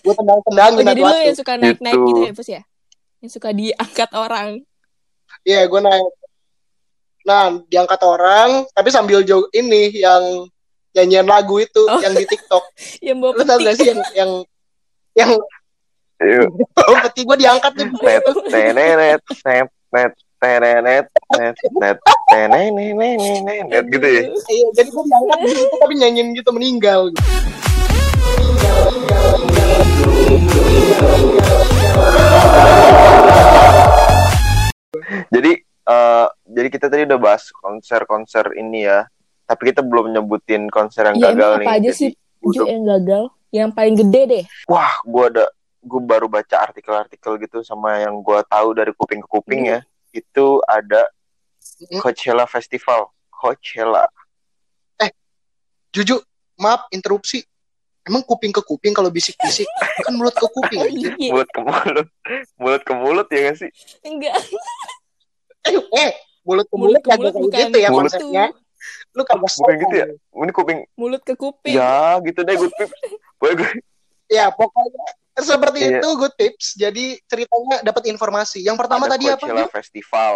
gua 0.00 0.14
tendang 0.14 0.38
Oh, 0.38 0.44
tendangin 0.44 0.84
jadi 0.84 1.00
lu 1.00 1.16
yang 1.22 1.36
suka 1.36 1.52
naik-naik 1.56 1.94
Gitu. 1.94 2.06
gitu 2.08 2.20
ya, 2.20 2.32
Pus 2.32 2.48
ya? 2.50 2.62
Yang 3.18 3.30
suka 3.32 3.48
diangkat 3.50 4.10
orang. 4.12 4.48
iya 5.42 5.64
gua 5.64 5.80
naik 5.80 6.06
nah 7.22 7.44
diangkat 7.64 8.00
orang 8.02 8.66
tapi 8.68 8.90
sambil 8.90 9.22
jog 9.22 9.46
ini 9.52 9.94
yang 9.94 10.50
nyanyian 10.92 11.24
lagu 11.24 11.56
itu 11.56 11.82
Oh. 11.82 12.02
yang 12.02 12.12
di 12.12 12.26
TikTok 12.26 12.60
Yang 13.06 13.16
bawa 13.16 13.32
lu 13.32 13.42
tau 13.42 13.56
peti. 13.56 13.64
gak 13.64 13.74
sih 13.78 13.86
yang 13.88 14.00
yang 14.12 14.30
yang 15.14 15.30
Iya. 16.22 16.46
peti 17.02 17.26
gua 17.26 17.34
diangkat 17.34 17.72
tuh 17.74 17.86
net 17.98 18.22
tenenet 18.46 19.20
net 19.42 19.66
net 19.90 20.12
tenenet 20.38 21.06
net 21.30 21.56
net 21.74 21.96
tenenet 22.30 22.94
net 23.66 23.84
gitu 23.90 24.06
ya 24.06 24.22
Iya, 24.48 24.66
jadi 24.72 24.88
gue 24.88 25.04
diangkat 25.04 25.38
di 25.40 25.50
situ 25.50 25.74
tapi 25.76 25.94
nyanyiin 25.98 26.28
gitu 26.32 26.50
meninggal. 26.50 27.10
jadi 35.28 35.52
eh, 35.62 36.26
jadi 36.46 36.68
kita 36.70 36.86
tadi 36.86 37.02
udah 37.04 37.18
bahas 37.18 37.48
konser-konser 37.52 38.54
ini 38.54 38.86
ya 38.86 39.06
tapi 39.44 39.72
kita 39.72 39.82
belum 39.82 40.12
nyebutin 40.12 40.68
konser 40.68 41.08
yang 41.08 41.16
Iya, 41.18 41.26
gagal 41.32 41.50
emang 41.50 41.58
nih 41.58 41.66
apa 41.66 41.74
aja 41.74 41.90
Jadi, 41.90 41.98
sih 41.98 42.10
untuk- 42.40 42.68
yang 42.68 42.84
gagal? 42.86 43.24
Yang 43.52 43.70
paling 43.72 43.96
gede 43.96 44.22
deh. 44.26 44.44
wah 44.64 44.96
gue 45.02 45.24
ada 45.28 45.44
gue 45.78 46.00
baru 46.00 46.26
baca 46.26 46.56
artikel-artikel 46.62 47.36
gitu 47.38 47.60
sama 47.60 48.00
yang 48.00 48.18
gue 48.18 48.38
tahu 48.46 48.72
dari 48.72 48.90
kuping 48.90 49.20
ke 49.20 49.28
kuping 49.28 49.62
ya 49.68 49.80
itu 50.10 50.46
ada 50.64 51.04
Hmm. 51.82 51.98
Coachella 51.98 52.44
Festival 52.44 53.10
Coachella 53.28 54.06
Jujur, 55.92 56.24
maaf 56.56 56.88
interupsi. 56.88 57.44
Emang 58.02 58.24
kuping 58.24 58.48
ke 58.48 58.58
kuping 58.60 58.90
kalau 58.90 59.08
bisik-bisik 59.08 59.68
kan 60.04 60.16
mulut 60.16 60.32
ke 60.32 60.46
kuping. 60.48 60.80
Oh 60.80 60.88
iya. 60.88 61.12
mulut 61.30 61.48
ke 61.48 61.60
mulut 61.60 62.08
mulut 62.56 62.82
ke 62.82 62.92
mulut 62.94 63.26
ya 63.28 63.40
gak 63.44 63.56
sih 63.60 63.70
Enggak. 64.00 64.34
Eh, 65.62 65.76
eh, 65.76 66.10
mulut 66.42 66.64
ke 66.64 66.74
Mulut 66.74 66.96
mulut 66.96 67.02
ke 67.02 67.10
mulut 67.14 67.34
bukan 67.36 67.60
gitu 67.60 67.76
ya 67.76 67.88
Mulut. 67.88 68.08
konsepnya. 68.08 68.44
Lu 69.12 69.22
kagak 69.22 69.44
bukan 69.46 69.74
gitu 69.78 69.94
ya 69.94 70.06
ini 70.12 70.52
kuping 70.52 70.78
Mulut 70.96 71.22
ke 71.22 71.34
kuping. 71.34 71.74
ya 71.74 72.18
gitu 72.20 72.40
deh 72.42 72.54
good 72.56 72.72
tips 72.76 72.94
gue 73.38 73.52
Ya, 74.32 74.48
pokoknya 74.48 75.12
seperti 75.36 75.78
Iya. 75.84 76.00
itu 76.00 76.08
good 76.16 76.32
tips. 76.40 76.72
Jadi 76.72 77.20
ceritanya 77.28 77.84
dapat 77.84 78.08
informasi. 78.08 78.64
Yang 78.64 78.80
pertama 78.80 79.04
ada 79.04 79.20
tadi 79.20 79.28
apa? 79.28 79.44
Coachella 79.44 79.68
Ju? 79.68 79.76
Festival 79.76 80.34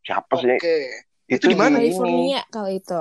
siapa 0.00 0.32
Oke. 0.32 0.56
sih 0.56 0.56
Itu 1.28 1.52
di 1.52 1.56
mana? 1.58 1.76
ini. 1.76 1.92
California 1.92 2.40
kalau 2.48 2.70
itu. 2.72 3.00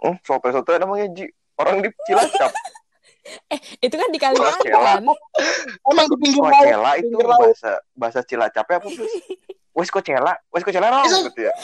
Hmm, 0.00 0.16
soto-soto 0.22 0.70
namanya 0.78 1.10
Ji. 1.10 1.26
Orang 1.58 1.82
di 1.82 1.90
Cilacap. 2.06 2.54
Itu 3.84 3.94
kan 3.98 4.08
di 4.08 4.18
Kalimantan. 4.22 5.04
Emang 5.84 6.06
di 6.06 6.16
pinggir 6.22 6.40
laut. 6.40 6.54
Coachella 6.56 6.92
itu 6.96 7.16
bahasa 7.20 7.72
bahasa 7.92 8.20
Cilacapnya 8.22 8.80
apa 8.80 8.86
terus? 8.88 9.12
Wes 9.74 9.90
Coachella, 9.90 10.34
Wes 10.48 10.62
Coachella 10.62 11.02
Itu- 11.04 11.26
gitu 11.28 11.40
ya. 11.50 11.54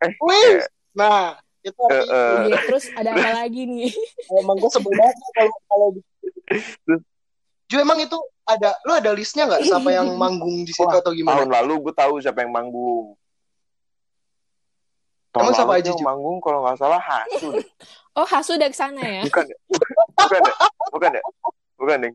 Eh, 0.00 0.10
Wih. 0.18 0.62
Nah, 0.92 1.38
itu 1.60 1.80
eh, 1.90 2.04
Iya, 2.46 2.58
terus 2.62 2.84
ada 2.92 3.10
apa 3.12 3.30
lagi 3.42 3.62
nih? 3.64 3.92
emang 4.40 4.56
gue 4.56 4.70
sebel 4.70 4.92
banget 4.92 5.16
kalau 5.32 5.54
kalau 5.66 5.86
di- 5.92 6.04
Ju 7.64 7.76
emang 7.80 7.96
itu 7.96 8.18
ada 8.44 8.76
lu 8.84 8.92
ada 8.92 9.10
listnya 9.16 9.48
nggak 9.48 9.64
siapa 9.64 9.88
yang 9.88 10.08
manggung 10.22 10.64
di 10.64 10.72
situ 10.72 10.84
Wah, 10.84 11.00
atau 11.00 11.12
gimana? 11.12 11.40
tahun 11.40 11.50
lalu 11.50 11.72
gue 11.88 11.94
tahu 11.96 12.14
siapa 12.20 12.44
yang 12.44 12.52
manggung. 12.52 13.16
Tahun 15.32 15.50
Emang 15.50 15.56
siapa 15.56 15.72
lalu 15.74 15.80
aja, 15.82 15.90
Ju? 15.90 15.94
yang 15.98 16.06
manggung 16.06 16.36
kalau 16.38 16.58
nggak 16.62 16.78
salah 16.78 17.00
Hasu 17.00 17.48
deh. 17.52 17.66
Oh, 18.14 18.22
Hasu 18.22 18.54
udah 18.54 18.70
ke 18.70 18.78
sana 18.78 19.02
ya? 19.02 19.26
Bukan 19.26 19.42
ya? 19.50 19.56
Bukan 20.14 20.40
ya? 20.46 20.54
Bukan 20.94 21.10
ya? 21.18 21.22
Bukan 21.74 21.96
deh. 22.06 22.12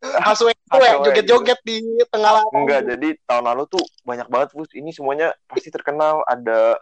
Haswe 0.00 0.56
itu 0.56 0.76
ya 0.80 0.96
joget-joget 0.96 1.60
di 1.60 1.76
tengah 2.08 2.40
lapangan. 2.40 2.56
Enggak, 2.56 2.80
jadi 2.88 3.08
tahun 3.28 3.44
lalu 3.52 3.62
tuh 3.68 3.84
banyak 4.00 4.32
banget 4.32 4.48
Bus. 4.56 4.72
Ini 4.72 4.88
semuanya 4.96 5.36
pasti 5.44 5.68
terkenal. 5.68 6.24
Ada 6.24 6.80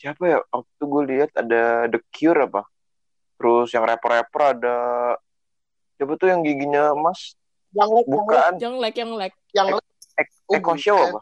siapa 0.00 0.24
ya? 0.24 0.40
Waktu 0.48 0.70
itu 0.72 0.84
gue 0.88 1.02
lihat 1.12 1.30
ada 1.36 1.84
The 1.92 2.00
Cure 2.08 2.48
apa? 2.48 2.64
Terus 3.36 3.68
yang 3.76 3.84
rapper-rapper 3.84 4.42
ada 4.56 4.76
siapa 6.00 6.16
tuh 6.16 6.32
yang 6.32 6.40
giginya 6.40 6.96
emas? 6.96 7.36
Yang 7.76 7.90
lek, 7.92 8.06
yang 8.08 8.08
lek, 8.08 8.08
Bukan. 8.08 8.52
Yang 8.56 8.74
like, 8.80 8.96
yang 8.96 9.12
like. 9.12 9.36
yang 9.52 9.68
lek. 9.76 9.84
Oh, 10.48 10.56
Eko 10.56 10.72
Show 10.80 10.96
apa? 10.96 11.20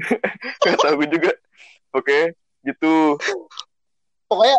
Gak 0.64 0.78
tahu 0.78 0.94
gue 1.02 1.08
juga. 1.18 1.34
Oke, 1.90 2.38
gitu. 2.62 3.18
Pokoknya 4.30 4.58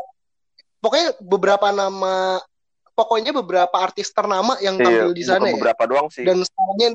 pokoknya 0.83 1.07
beberapa 1.24 1.71
nama 1.71 2.43
pokoknya 2.91 3.31
beberapa 3.31 3.75
artis 3.79 4.12
ternama 4.12 4.60
yang 4.60 4.75
tampil 4.75 5.15
di 5.15 5.24
sana 5.24 5.48
ya. 5.48 5.55
beberapa 5.55 5.83
doang 5.88 6.12
sih. 6.12 6.27
Dan 6.27 6.43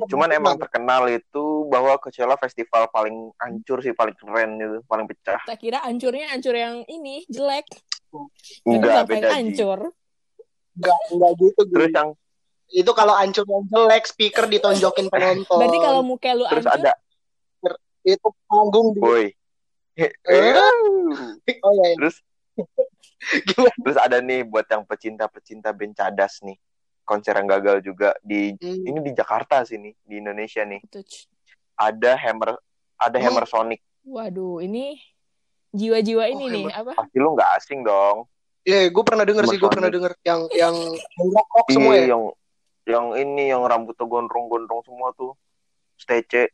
Cuman 0.06 0.28
emang 0.36 0.60
terkenal 0.60 1.08
itu 1.08 1.55
bahwa 1.66 1.98
Coachella 1.98 2.38
festival 2.38 2.88
paling 2.88 3.30
hancur 3.36 3.82
sih, 3.82 3.92
paling 3.92 4.14
keren 4.16 4.56
gitu, 4.56 4.78
paling 4.86 5.06
pecah. 5.06 5.40
Tak 5.44 5.58
kira 5.58 5.82
hancurnya 5.82 6.30
hancur 6.30 6.54
yang 6.54 6.86
ini, 6.86 7.26
jelek. 7.26 7.66
Enggak 8.64 9.06
beda 9.10 9.28
hancur. 9.34 9.92
enggak 10.76 10.98
enggak 11.12 11.32
gitu. 11.40 11.60
Gu. 11.66 11.72
Terus 11.74 11.90
yang 11.92 12.10
itu 12.72 12.90
kalau 12.92 13.14
ancur 13.14 13.44
yang 13.44 13.64
jelek 13.68 14.04
speaker 14.06 14.44
ditonjokin 14.46 15.06
penonton. 15.08 15.58
Berarti 15.60 15.78
kalau 15.80 16.00
muka 16.02 16.30
lu 16.32 16.44
terus 16.48 16.64
hancur, 16.64 16.82
ada 16.82 16.92
itu 18.06 18.28
panggung 18.46 18.94
di 18.94 19.00
boy. 19.02 19.24
Eh? 19.96 20.10
Oh 21.62 21.72
iya, 21.72 21.84
iya. 21.92 21.96
Terus 21.96 22.16
Gimana? 23.48 23.74
terus 23.82 23.98
ada 23.98 24.18
nih 24.22 24.44
buat 24.46 24.66
yang 24.68 24.84
pecinta-pecinta 24.86 25.72
band 25.74 25.94
cadas 25.96 26.40
nih. 26.44 26.56
Konser 27.06 27.38
yang 27.38 27.46
gagal 27.46 27.86
juga 27.86 28.18
di 28.18 28.50
Hmm. 28.58 28.82
ini 28.82 28.98
di 29.00 29.12
Jakarta 29.14 29.62
sini, 29.62 29.94
di 30.02 30.18
Indonesia 30.18 30.66
nih. 30.66 30.82
Tuh. 30.90 31.06
Ada 31.76 32.16
Hammer 32.16 32.56
ada 32.96 33.12
Emang- 33.12 33.24
Hammer 33.36 33.44
Sonic. 33.44 33.80
waduh, 34.02 34.58
ini 34.58 34.96
jiwa-jiwa 35.70 36.24
ini 36.26 36.44
Oh, 36.44 36.52
nih, 36.52 36.64
apa? 36.72 36.92
Pasti 36.96 37.16
lu 37.16 37.36
nggak 37.36 37.50
asing 37.56 37.80
dong. 37.82 38.24
Iya, 38.62 38.88
gue 38.88 39.04
pernah 39.04 39.22
denger 39.22 39.44
sih, 39.46 39.58
gue 39.58 39.68
pernah 39.68 39.86
denger 39.86 40.12
yang 40.22 40.48
yang 40.50 40.74
rock 41.20 41.68
semua 41.68 41.94
ya. 41.94 42.16
yang 42.16 42.22
yang 42.86 43.06
ini 43.14 43.50
yang 43.50 43.62
rambutnya 43.62 44.02
gondrong-gondrong 44.02 44.82
semua 44.82 45.12
tuh. 45.12 45.34
Stece. 45.96 46.50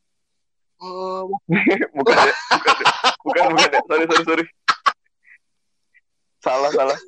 Eh, 0.77 1.23
bukan 1.97 2.15
ya? 2.19 2.35
Bukan 2.51 2.75
ya? 2.75 2.91
Bukan, 3.23 3.43
bukan 3.49 3.71
ya? 3.71 3.81
Sorry, 3.87 4.05
sorry, 4.07 4.25
sorry. 4.27 4.45
Salah, 6.43 6.71
salah. 6.73 6.99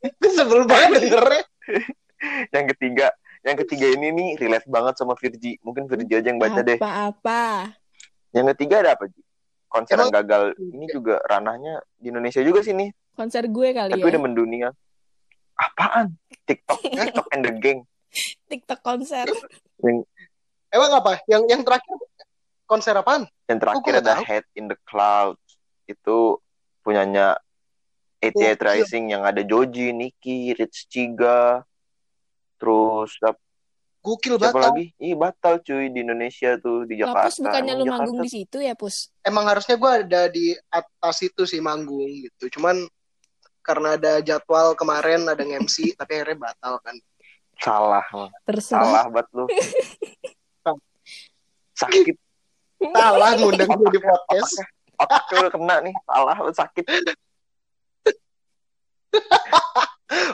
gue 0.00 0.30
sebel 0.32 0.64
banget 0.64 1.04
dengernya. 1.04 1.42
Yang 2.50 2.64
ketiga, 2.74 3.12
yang 3.40 3.56
ketiga 3.58 3.86
ini 3.88 4.08
nih 4.10 4.28
relate 4.36 4.68
banget 4.68 4.94
sama 4.96 5.14
Virgi. 5.14 5.56
Mungkin 5.60 5.86
Virgi 5.86 6.14
aja 6.14 6.28
yang 6.28 6.38
baca 6.38 6.60
deh. 6.60 6.76
Apa-apa. 6.76 7.72
Yang 8.30 8.46
ketiga 8.54 8.74
ada 8.80 8.90
apa, 8.94 9.08
Ji? 9.08 9.20
Konser 9.66 9.94
Emang- 9.94 10.10
yang 10.10 10.16
gagal 10.20 10.42
ini 10.58 10.86
juga 10.86 11.22
ranahnya 11.24 11.78
di 11.94 12.10
Indonesia 12.10 12.42
juga 12.42 12.58
sih 12.60 12.74
nih, 12.74 12.90
Konser 13.14 13.46
gue 13.46 13.68
kali 13.70 13.90
tapi 13.90 14.02
ya. 14.02 14.10
udah 14.10 14.20
mendunia. 14.20 14.68
Apaan? 15.54 16.16
TikTok, 16.42 16.78
TikTok 17.06 17.26
and 17.30 17.42
the 17.44 17.52
gang. 17.54 17.80
TikTok 18.46 18.80
konser. 18.82 19.30
Emang 20.66 20.90
apa? 20.92 21.22
Yang 21.26 21.42
yang 21.48 21.62
terakhir 21.62 21.94
konser 22.64 22.94
apaan? 22.94 23.26
Yang 23.46 23.58
terakhir 23.62 23.92
ada 23.98 24.12
tahu. 24.18 24.22
Head 24.26 24.44
in 24.54 24.66
the 24.66 24.78
Clouds. 24.82 25.42
Itu 25.86 26.42
punyanya 26.80 27.38
88 28.18 28.30
Oh, 28.30 28.42
iya. 28.42 28.52
Rising 28.58 29.04
yang 29.10 29.22
ada 29.22 29.40
Joji, 29.40 29.94
Niki, 29.94 30.52
Rich 30.52 30.86
Chiga. 30.86 31.62
Terus 32.60 33.10
Gokil 34.00 34.40
siapa 34.40 34.56
banget. 34.56 34.72
lagi? 34.72 34.84
Ih, 34.96 35.12
batal 35.12 35.60
cuy 35.60 35.92
di 35.92 36.00
Indonesia 36.00 36.56
tuh 36.56 36.88
di 36.88 37.04
Jakarta. 37.04 37.28
Pus, 37.28 37.36
bukannya 37.44 37.72
Emang 37.76 37.84
lu 37.84 37.92
manggung 37.92 38.18
di 38.24 38.32
situ 38.32 38.56
ya, 38.64 38.72
Pus? 38.72 39.12
Emang 39.20 39.44
harusnya 39.44 39.76
gue 39.76 39.92
ada 39.92 40.22
di 40.32 40.56
atas 40.72 41.20
itu 41.20 41.44
sih 41.44 41.60
manggung 41.60 42.08
gitu. 42.08 42.48
Cuman 42.56 42.80
karena 43.60 44.00
ada 44.00 44.24
jadwal 44.24 44.72
kemarin 44.72 45.28
ada 45.28 45.44
MC 45.44 45.84
tapi 46.00 46.16
akhirnya 46.16 46.48
batal 46.48 46.80
kan. 46.80 46.96
salah. 47.60 48.00
Terserah. 48.48 48.88
salah 48.88 49.04
banget 49.12 49.28
lu. 49.36 49.44
Sakit. 51.80 52.16
Salah 52.80 53.36
ngundang 53.36 53.68
gue 53.68 53.88
di 53.92 54.00
podcast. 54.00 54.64
otaknya 55.00 55.48
udah 55.48 55.52
kena 55.52 55.76
nih 55.80 55.94
salah 56.04 56.36
sakit 56.52 56.84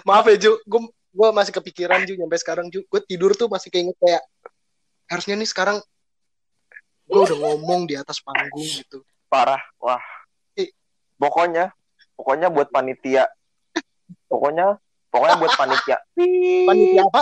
Maaf 0.08 0.26
ya 0.26 0.36
Ju, 0.40 0.56
gue 0.64 0.80
gue 1.16 1.28
masih 1.32 1.52
kepikiran 1.56 2.04
Ju 2.04 2.20
sampai 2.20 2.38
sekarang 2.38 2.66
Ju. 2.68 2.84
Gue 2.84 3.00
tidur 3.08 3.32
tuh 3.32 3.48
masih 3.48 3.72
keinget 3.72 3.96
kayak 3.96 4.20
harusnya 5.08 5.38
nih 5.38 5.48
sekarang 5.48 5.80
gue 7.06 7.20
udah 7.22 7.38
ngomong 7.38 7.86
di 7.86 7.94
atas 7.94 8.18
panggung 8.18 8.66
gitu. 8.66 8.98
parah 9.30 9.62
wah 9.78 10.02
Ih. 10.58 10.70
pokoknya 11.14 11.70
pokoknya 12.18 12.50
buat 12.50 12.68
panitia 12.74 13.30
pokoknya 14.26 14.82
pokoknya 15.14 15.36
buat 15.38 15.52
panitia 15.54 15.96
Panitia 16.66 17.06
apa? 17.06 17.20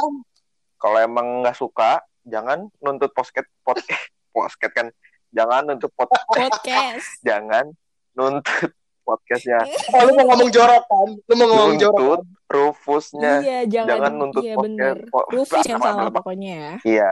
kalau 0.81 0.99
emang 1.05 1.45
nggak 1.45 1.57
suka 1.61 2.01
jangan 2.25 2.73
nuntut 2.81 3.13
posket 3.13 3.45
podcast 3.61 4.09
posket 4.35 4.73
kan 4.73 4.89
jangan 5.29 5.69
nuntut 5.69 5.93
pod, 5.93 6.09
Podcast. 6.33 7.21
jangan 7.21 7.69
nuntut 8.17 8.73
podcastnya 9.05 9.61
Oh, 9.95 10.03
lu 10.03 10.13
mau 10.15 10.27
ngomong 10.27 10.49
jorok 10.49 10.83
kan? 10.83 11.09
Lu 11.15 11.35
mau 11.35 11.47
ngomong 11.47 11.77
jorok 11.77 11.95
nuntut 11.95 12.19
kan? 12.19 12.33
Rufusnya 12.47 13.33
Iya, 13.41 13.59
jangan, 13.67 13.89
jangan 13.91 14.13
nuntut 14.15 14.43
iya 14.43 14.55
podcast 14.55 14.65
bener. 14.67 14.97
Po- 15.09 15.29
Rufus 15.29 15.65
yang 15.65 15.79
salah 15.79 16.05
apa- 16.05 16.15
pokoknya 16.17 16.53
ya. 16.53 16.73
iya 16.85 17.11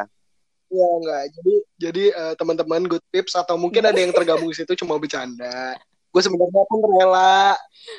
Iya 0.66 0.88
enggak. 0.90 1.22
Jadi 1.30 1.54
jadi 1.76 2.04
eh, 2.10 2.34
teman-teman 2.34 2.82
good 2.86 3.04
tips 3.06 3.32
atau 3.34 3.54
mungkin 3.54 3.82
ada 3.82 3.94
yang 3.94 4.08
tergabung 4.10 4.48
di 4.48 4.56
situ 4.56 4.72
cuma 4.74 4.96
bercanda. 4.96 5.76
Gue 6.08 6.20
sebenarnya 6.20 6.64
pun 6.64 6.80
rela. 6.82 7.52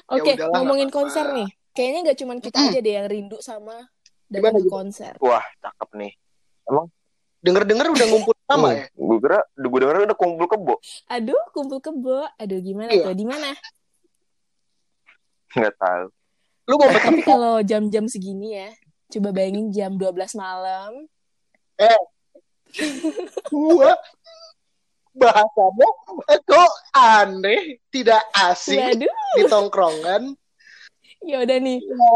Oke, 0.07 0.33
udahlah, 0.33 0.57
ngomongin 0.57 0.85
nggak 0.85 0.97
apa-apa. 0.97 1.13
konser 1.13 1.25
nih. 1.31 1.50
Kayaknya 1.69 2.00
nggak 2.01 2.17
cuma 2.17 2.33
kita 2.39 2.57
aja 2.59 2.79
deh 2.79 2.93
yang 2.95 3.07
rindu 3.07 3.38
sama 3.39 3.77
gimana? 4.25 4.57
konser. 4.67 5.13
wah 5.19 5.45
cakep 5.59 5.89
nih 5.95 6.13
Denger-denger 7.39 7.88
udah 7.91 8.05
ngumpul 8.07 8.33
sama 8.43 8.67
Hmm, 8.67 8.77
ya? 8.79 8.85
gue 8.89 9.17
kira 9.19 9.39
gue 9.43 9.77
denger 9.77 9.95
udah 10.05 10.17
kumpul 10.17 10.47
kebo 10.47 10.75
Aduh, 11.07 11.41
kumpul 11.51 11.77
kebo. 11.77 12.23
Aduh, 12.39 12.57
gimana 12.57 12.89
Iya. 12.89 13.03
tuh? 13.03 13.13
Di 13.13 13.25
mana? 13.27 13.51
Nggak 15.53 15.75
tahu 15.77 16.05
Lu 16.63 16.79
mau 16.79 16.88
Tapi 16.88 17.19
kalau 17.22 17.60
jam-jam 17.60 18.07
segini 18.07 18.55
ya, 18.55 18.72
coba 19.12 19.36
bayangin 19.36 19.67
jam 19.67 20.00
12 20.00 20.15
malam. 20.33 20.95
gua 23.51 23.91
bahasanya 25.13 25.89
kok 26.41 26.72
aneh, 26.95 27.77
tidak 27.91 28.24
asing 28.33 28.79
Waduh, 28.81 29.13
di 29.36 29.43
tongkrongan. 29.45 30.24
ya 31.22 31.43
udah 31.43 31.57
nih. 31.60 31.79
Ya. 31.83 32.12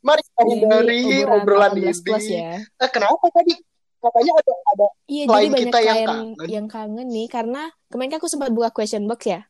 Mari 0.00 0.22
hindari 0.38 1.00
obrolan 1.26 1.74
18 1.74 1.98
plus 2.00 2.24
ini. 2.24 2.40
ya. 2.40 2.62
Eh, 2.78 2.90
kenapa 2.94 3.26
tadi? 3.28 3.58
Katanya 3.98 4.32
ada 4.36 4.52
ada 4.70 4.86
Iya, 5.08 5.24
jadi 5.24 5.32
banyak 5.48 5.58
kita 5.64 5.78
yang 5.80 5.98
kangen. 6.04 6.28
yang 6.46 6.66
kangen 6.68 7.08
nih 7.08 7.26
karena 7.26 7.62
kemarin 7.88 8.10
kan 8.12 8.18
aku 8.20 8.28
sempat 8.28 8.52
buka 8.52 8.68
question 8.68 9.08
box 9.08 9.24
ya 9.24 9.48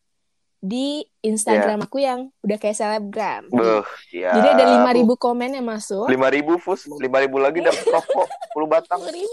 di 0.65 1.05
Instagram 1.21 1.85
aku 1.85 2.01
yang 2.01 2.33
udah 2.41 2.57
kayak 2.57 2.73
selebgram. 2.73 3.53
Beuh, 3.53 3.85
ya. 4.09 4.33
Jadi 4.33 4.49
ada 4.57 4.65
5000 4.89 5.13
komen 5.21 5.51
yang 5.61 5.67
masuk. 5.69 6.09
lima 6.09 6.33
ribu 6.33 6.57
fus 6.57 6.89
lima 6.97 7.21
ribu 7.21 7.37
lagi 7.37 7.61
dapat 7.61 7.85
rokok 7.85 8.25
10 8.57 8.73
batang 8.73 9.01
5000. 9.05 9.29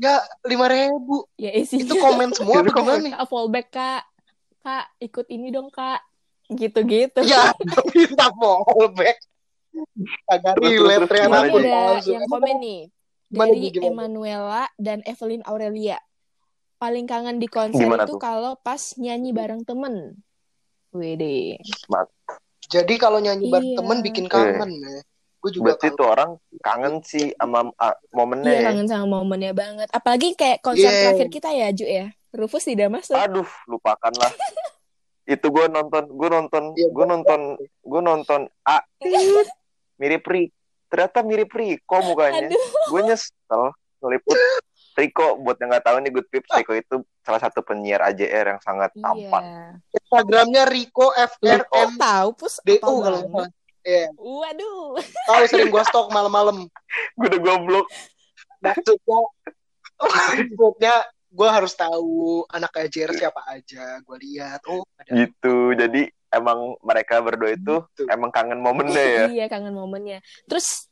ya 0.00 0.24
lima 0.48 0.66
ribu. 0.72 1.28
Ya 1.36 1.52
isinya 1.52 1.84
Itu 1.84 2.00
komen 2.00 2.32
semua 2.32 2.64
apa 2.64 2.64
Itu 2.64 2.72
komen. 2.72 2.96
gimana 2.96 3.04
nih? 3.04 3.12
Kak 3.12 3.26
fallback 3.28 3.68
kak 3.68 4.02
kak 4.64 4.84
ikut 5.04 5.26
ini 5.28 5.48
dong 5.52 5.68
kak 5.68 6.00
gitu-gitu 6.48 7.20
Ya, 7.28 7.52
minta 7.92 8.32
fallback. 8.32 9.20
Agak 10.24 10.56
relate 10.58 11.04
terus, 11.04 11.10
ternyata 11.12 11.36
ini 11.44 11.68
ada 11.68 12.00
yang 12.02 12.24
komen 12.24 12.56
nih 12.56 12.80
dari? 13.28 13.68
Emanuela 13.84 14.64
dan 14.80 15.04
Evelyn 15.04 15.44
Aurelia 15.44 16.00
paling 16.78 17.04
kangen 17.04 17.42
di 17.42 17.50
konser 17.50 17.84
Gimana 17.84 18.06
itu 18.06 18.14
kalau 18.16 18.54
pas 18.58 18.94
nyanyi 18.96 19.34
bareng 19.34 19.66
temen. 19.66 20.14
Wede. 20.94 21.58
Jadi 22.70 22.94
kalau 22.96 23.18
nyanyi 23.18 23.50
bareng 23.50 23.70
Iya. 23.74 23.78
temen 23.82 23.98
bikin 24.00 24.26
kangen 24.30 24.70
ya. 24.78 24.98
Gue 25.38 25.50
juga 25.54 25.64
berarti 25.74 25.86
kangen. 25.90 25.98
tuh 25.98 26.06
orang 26.06 26.30
kangen 26.58 26.94
sih 27.02 27.30
sama 27.34 27.70
ah, 27.78 27.94
momennya 28.10 28.50
Iya 28.50 28.58
ya. 28.58 28.66
kangen 28.72 28.86
sama 28.88 29.06
momennya 29.20 29.52
banget. 29.52 29.88
Apalagi 29.90 30.34
kayak 30.34 30.62
konser 30.62 30.86
Yeah. 30.88 31.02
terakhir 31.12 31.28
kita 31.28 31.48
ya 31.52 31.68
Ju 31.70 31.86
ya. 31.86 32.06
Rufus 32.28 32.64
tidak 32.68 32.92
masuk 32.92 33.16
aduh 33.18 33.48
lupakanlah. 33.66 34.30
Itu 35.28 35.52
gue 35.52 35.66
nonton 35.68 36.08
gue 36.08 36.28
nonton 36.28 36.62
Iya, 36.72 36.88
gue 36.88 37.04
nonton 37.04 37.40
gue 37.60 38.00
nonton 38.00 38.40
A. 38.64 38.80
Mirip 39.98 40.24
Ri. 40.24 40.48
Ternyata 40.88 41.20
mirip 41.20 41.52
Riko 41.52 42.00
mukanya. 42.00 42.48
Aduh. 42.48 42.64
Gue 42.88 43.00
nyesel 43.04 43.62
ngeliput 44.00 44.38
Riko 44.98 45.38
buat 45.38 45.54
yang 45.62 45.70
nggak 45.70 45.86
tahu 45.86 45.96
nih 46.02 46.10
good 46.10 46.28
tips 46.34 46.50
Riko 46.50 46.74
itu 46.74 46.96
salah 47.22 47.38
satu 47.38 47.62
penyiar 47.62 48.02
AJR 48.10 48.58
yang 48.58 48.60
sangat 48.60 48.90
tampan. 48.98 49.42
Iya 49.46 50.00
Instagramnya 50.02 50.62
Rico 50.66 51.12
Kok 51.12 51.14
FRM 51.38 51.90
tahu 52.00 52.28
Pus? 52.34 52.54
DU 52.66 52.80
Apal 52.82 52.96
kalau. 53.04 53.20
Iya, 53.86 54.10
Waduh. 54.18 55.00
Tahu 55.00 55.42
sering 55.48 55.70
gua 55.70 55.84
stok 55.86 56.10
malam-malam. 56.10 56.66
gue 57.16 57.28
udah 57.30 57.40
goblok. 57.40 57.86
Maksudnya, 58.58 59.20
maksudnya 60.02 60.94
gue 61.28 61.48
harus 61.48 61.72
tahu 61.76 62.42
anak 62.50 62.72
AJR 62.74 63.14
siapa 63.14 63.44
aja. 63.48 64.02
Gue 64.02 64.18
lihat, 64.18 64.64
oh 64.66 64.82
ada 64.98 65.12
gitu. 65.14 65.72
jadi 65.72 66.10
emang 66.32 66.76
mereka 66.84 67.20
berdua 67.24 67.56
itu 67.56 67.80
gitu. 67.94 68.02
emang 68.10 68.28
kangen 68.32 68.60
momennya 68.60 69.04
ya. 69.04 69.26
Iya 69.30 69.46
kangen 69.48 69.72
momennya. 69.72 70.20
Terus 70.48 70.88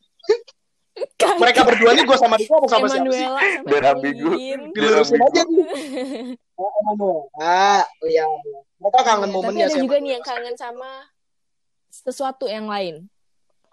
kangen 1.16 1.38
Mereka 1.38 1.60
berdua 1.62 1.90
nih 1.92 2.04
gue 2.04 2.16
sama 2.16 2.36
Rico 2.36 2.56
apa 2.56 2.68
sama 2.68 2.86
siapa 2.88 3.12
sih? 3.12 3.26
Biar 3.62 3.84
ambigu. 3.90 4.30
Dilurusin 4.72 5.20
aja 5.20 5.42
nih. 5.44 5.64
Oh, 6.54 6.72
Emmanuel. 6.80 7.20
Ah, 7.36 7.84
oh 8.00 8.08
iya. 8.08 8.24
Mereka 8.76 9.00
kangen 9.02 9.28
Iya, 9.28 9.34
momennya 9.34 9.56
Tapi 9.58 9.60
ada 9.62 9.74
siapa? 9.74 9.84
juga 9.84 9.96
nih 9.98 10.10
yang 10.12 10.24
kangen 10.24 10.56
sama 10.56 10.90
sesuatu 11.88 12.44
yang 12.46 12.66
lain. 12.66 13.08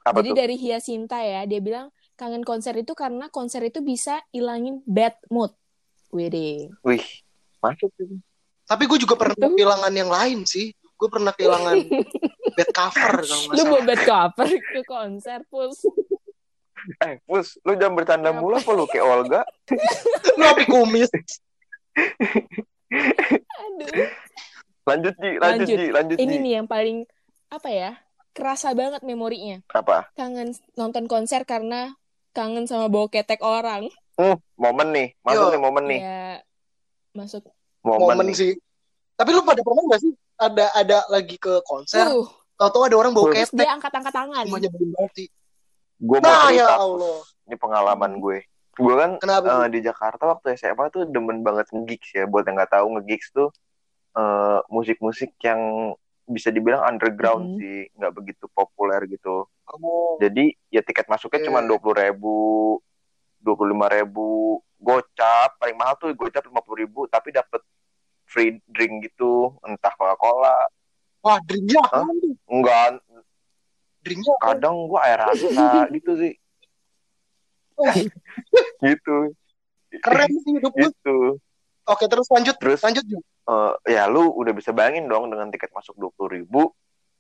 apa 0.02 0.20
Jadi 0.20 0.30
tuh 0.30 0.38
dari 0.38 0.56
Hyacinta 0.58 1.18
ya, 1.20 1.48
dia 1.48 1.60
bilang 1.60 1.88
kangen 2.14 2.44
konser 2.44 2.76
itu 2.76 2.92
karena 2.92 3.28
konser 3.28 3.64
itu 3.64 3.80
bisa 3.80 4.20
ilangin 4.30 4.84
bad 4.84 5.16
mood. 5.28 5.56
Wede. 6.10 6.70
wih 6.86 7.02
masuk 7.58 7.90
sih 7.98 8.22
Tapi 8.64 8.86
gue 8.86 9.00
juga 9.02 9.18
pernah 9.18 9.34
kehilangan 9.34 9.90
yang 9.90 10.08
lain 10.08 10.44
sih. 10.44 10.70
Gue 10.94 11.10
pernah 11.10 11.32
kehilangan 11.32 11.74
bed 12.56 12.70
cover 12.70 13.14
kalau 13.18 13.42
nggak 13.50 13.56
Lu 13.58 13.64
mau 13.66 13.82
bad 13.82 14.02
cover 14.04 14.50
ke 14.52 14.82
konser, 14.84 15.40
Pus. 15.48 15.88
eh 17.06 17.20
Pus 17.24 17.58
lu 17.62 17.74
jangan 17.74 17.94
bercanda 17.94 18.30
Kenapa? 18.30 18.40
mulu 18.40 18.56
apa 18.56 18.72
lu 18.72 18.86
kayak 18.86 19.06
Olga 19.06 19.42
Lu 20.38 20.44
api 20.44 20.64
kumis. 20.66 21.10
Aduh. 23.56 24.08
lanjut 24.84 25.14
Ji 25.16 25.32
lanjut, 25.34 25.64
Lanjut. 25.64 25.68
Ji 25.70 25.86
lanjut 25.90 26.18
Ini 26.18 26.28
Ji 26.30 26.38
nih 26.40 26.54
yang 26.58 26.68
paling 26.68 27.08
apa 27.48 27.70
ya? 27.70 27.92
Kerasa 28.32 28.74
banget 28.74 29.02
memorinya. 29.02 29.62
apa 29.70 30.10
Kangen 30.14 30.52
nonton 30.74 31.06
konser 31.06 31.44
karena 31.44 31.94
kangen 32.32 32.66
sama 32.66 32.90
bawa 32.90 33.06
ketek 33.08 33.40
orang. 33.40 33.94
Hmm, 34.14 34.38
momen 34.56 34.90
nih 34.90 35.08
masuk 35.22 35.48
Yo. 35.48 35.52
nih 35.52 35.62
momen 35.62 35.84
nih 35.86 36.00
Ya 36.02 36.22
masuk. 37.14 37.46
momen, 37.80 38.02
Momen 38.10 38.26
nih 38.28 38.38
sih. 38.38 38.52
Tapi 39.14 39.30
lu 39.32 39.42
pada 39.42 39.62
pernah 39.62 39.86
gak 39.88 40.02
sih 40.02 40.12
ada 40.36 40.66
ada 40.74 40.98
lagi 41.08 41.38
ke 41.38 41.62
konser? 41.64 42.02
Uh, 42.04 42.26
Tahu-tahu 42.54 42.86
ada 42.86 42.98
orang 42.98 43.12
bawa 43.12 43.30
Terus 43.32 43.50
ketek. 43.50 43.60
dia 43.60 43.72
angkat-angkat 43.72 44.14
tangan. 44.14 44.44
Semuanya 44.46 44.70
belum 44.70 44.90
mati. 44.94 45.26
Gue 46.04 46.18
mau 46.20 46.28
Nah 46.28 46.52
ya 46.52 46.68
cerita 46.68 46.76
Allah. 46.78 47.18
ini 47.44 47.56
pengalaman 47.56 48.12
gue 48.20 48.38
gue 48.74 48.96
kan 48.96 49.12
Kenapa? 49.18 49.64
eh, 49.64 49.68
di 49.70 49.80
Jakarta 49.80 50.24
waktu 50.28 50.54
SMA 50.56 50.86
tuh 50.90 51.06
demen 51.06 51.40
banget 51.42 51.70
nge-gigs 51.70 52.10
ya 52.12 52.26
buat 52.26 52.44
yang 52.44 52.58
nggak 52.58 52.74
tahu 52.74 52.88
nge-gigs 52.94 53.32
tuh 53.32 53.50
eh, 54.14 54.60
musik-musik 54.68 55.32
yang 55.40 55.94
bisa 56.26 56.50
dibilang 56.50 56.84
underground 56.84 57.46
Mhm. 57.50 57.58
sih 57.58 57.78
nggak 57.94 58.14
begitu 58.14 58.46
populer 58.50 59.00
gitu 59.06 59.48
Kamu 59.64 60.20
jadi 60.20 60.46
ya 60.70 60.82
tiket 60.82 61.08
masuknya 61.08 61.40
Iya. 61.40 61.48
cuma 61.48 61.60
dua 61.62 61.78
puluh 61.78 61.98
ribu 61.98 62.36
dua 63.38 63.54
puluh 63.54 63.72
lima 63.72 63.88
ribu 63.88 64.28
gocap 64.78 65.56
paling 65.58 65.76
mahal 65.76 65.96
tuh 65.96 66.12
gocap 66.12 66.44
lima 66.44 66.60
puluh 66.60 66.82
ribu 66.82 67.08
tapi 67.08 67.30
dapet 67.30 67.60
free 68.26 68.60
drink 68.66 69.06
gitu 69.06 69.52
entah 69.62 69.92
coca 69.92 70.16
cola 70.16 70.58
Wah, 71.22 71.40
drinknya 71.42 71.80
apaan 71.84 72.16
tuh? 72.18 72.36
enggak 72.46 73.00
Drinknya 74.04 74.34
apa? 74.36 74.46
kadang 74.54 74.76
gua 74.86 75.00
air 75.02 75.20
rasa 75.20 75.48
gitu 75.96 76.12
sih 76.16 76.34
gitu 78.82 79.18
Keren 79.94 80.30
sih 80.32 80.52
hidup 80.54 80.74
lu. 80.74 80.84
gitu 80.84 81.18
Oke, 81.84 82.08
terus 82.08 82.26
lanjut. 82.28 82.56
terus 82.58 82.80
Lanjut 82.80 83.04
eh, 83.44 83.72
ya 83.90 84.08
lu 84.08 84.32
udah 84.32 84.52
bisa 84.52 84.72
bayangin 84.72 85.06
dong 85.06 85.28
dengan 85.28 85.48
tiket 85.48 85.70
masuk 85.70 85.94
dua 85.96 86.10
puluh 86.12 86.32
ribu 86.34 86.72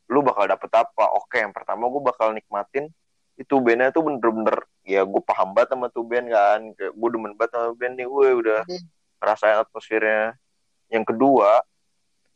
lu 0.06 0.20
bakal 0.22 0.46
dapet 0.46 0.70
apa 0.70 1.06
oke 1.14 1.32
yang 1.34 1.52
pertama 1.52 1.84
gue 1.86 2.02
bakal 2.02 2.32
nikmatin 2.32 2.88
itu 3.34 3.56
bandnya 3.58 3.90
tuh 3.90 4.04
bener-bener 4.04 4.56
ya 4.84 5.02
gue 5.02 5.22
paham 5.22 5.52
banget 5.52 5.74
sama 5.74 5.88
tuh 5.90 6.04
band 6.04 6.28
kan 6.28 6.60
gue 6.76 7.10
demen 7.10 7.34
banget 7.34 7.52
sama 7.52 7.72
band 7.74 7.96
nih 7.96 8.06
gue 8.06 8.28
udah 8.38 8.62
Hmm. 8.64 8.84
ngerasain 9.20 9.58
atmosfernya 9.58 10.36
yang 10.88 11.04
kedua 11.04 11.64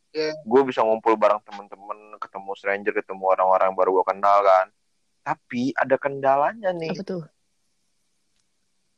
Iya. 0.08 0.32
gue 0.40 0.60
bisa 0.64 0.80
ngumpul 0.80 1.14
bareng 1.14 1.36
temen-temen 1.44 2.16
ketemu 2.16 2.50
stranger 2.56 2.92
ketemu 2.96 3.24
orang-orang 3.28 3.76
baru 3.76 4.00
gue 4.00 4.04
kenal 4.08 4.40
kan. 4.40 4.66
Tapi 5.20 5.76
ada 5.76 5.96
kendalanya 5.96 6.72
nih. 6.72 6.92
Apa 6.92 7.04
tuh? 7.04 7.24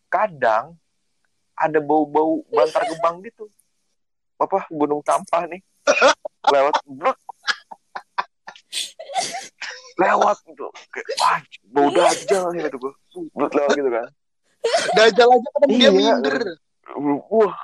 kadang 0.07 0.75
ada 1.55 1.79
bau-bau 1.79 2.43
bantar 2.47 2.83
gebang 2.85 3.23
gitu. 3.27 3.47
Apa 4.37 4.67
gunung 4.71 5.03
sampah 5.03 5.47
nih. 5.47 5.63
Lewat 6.47 6.79
blek 6.87 7.19
lewat 10.01 10.37
gitu. 10.47 10.67
Kayak 10.89 11.07
wah 11.19 11.39
bau 11.69 11.89
dajal 11.91 12.45
gitu 12.55 12.77
gue 12.79 12.93
lewat 13.37 13.71
gitu 13.75 13.91
kan. 13.91 14.09
Dajal 14.97 15.29
aja 15.31 15.49
kan 15.57 15.67
dia 15.69 15.77
Iya. 15.81 15.91
minder. 15.91 16.37
wah 17.31 17.55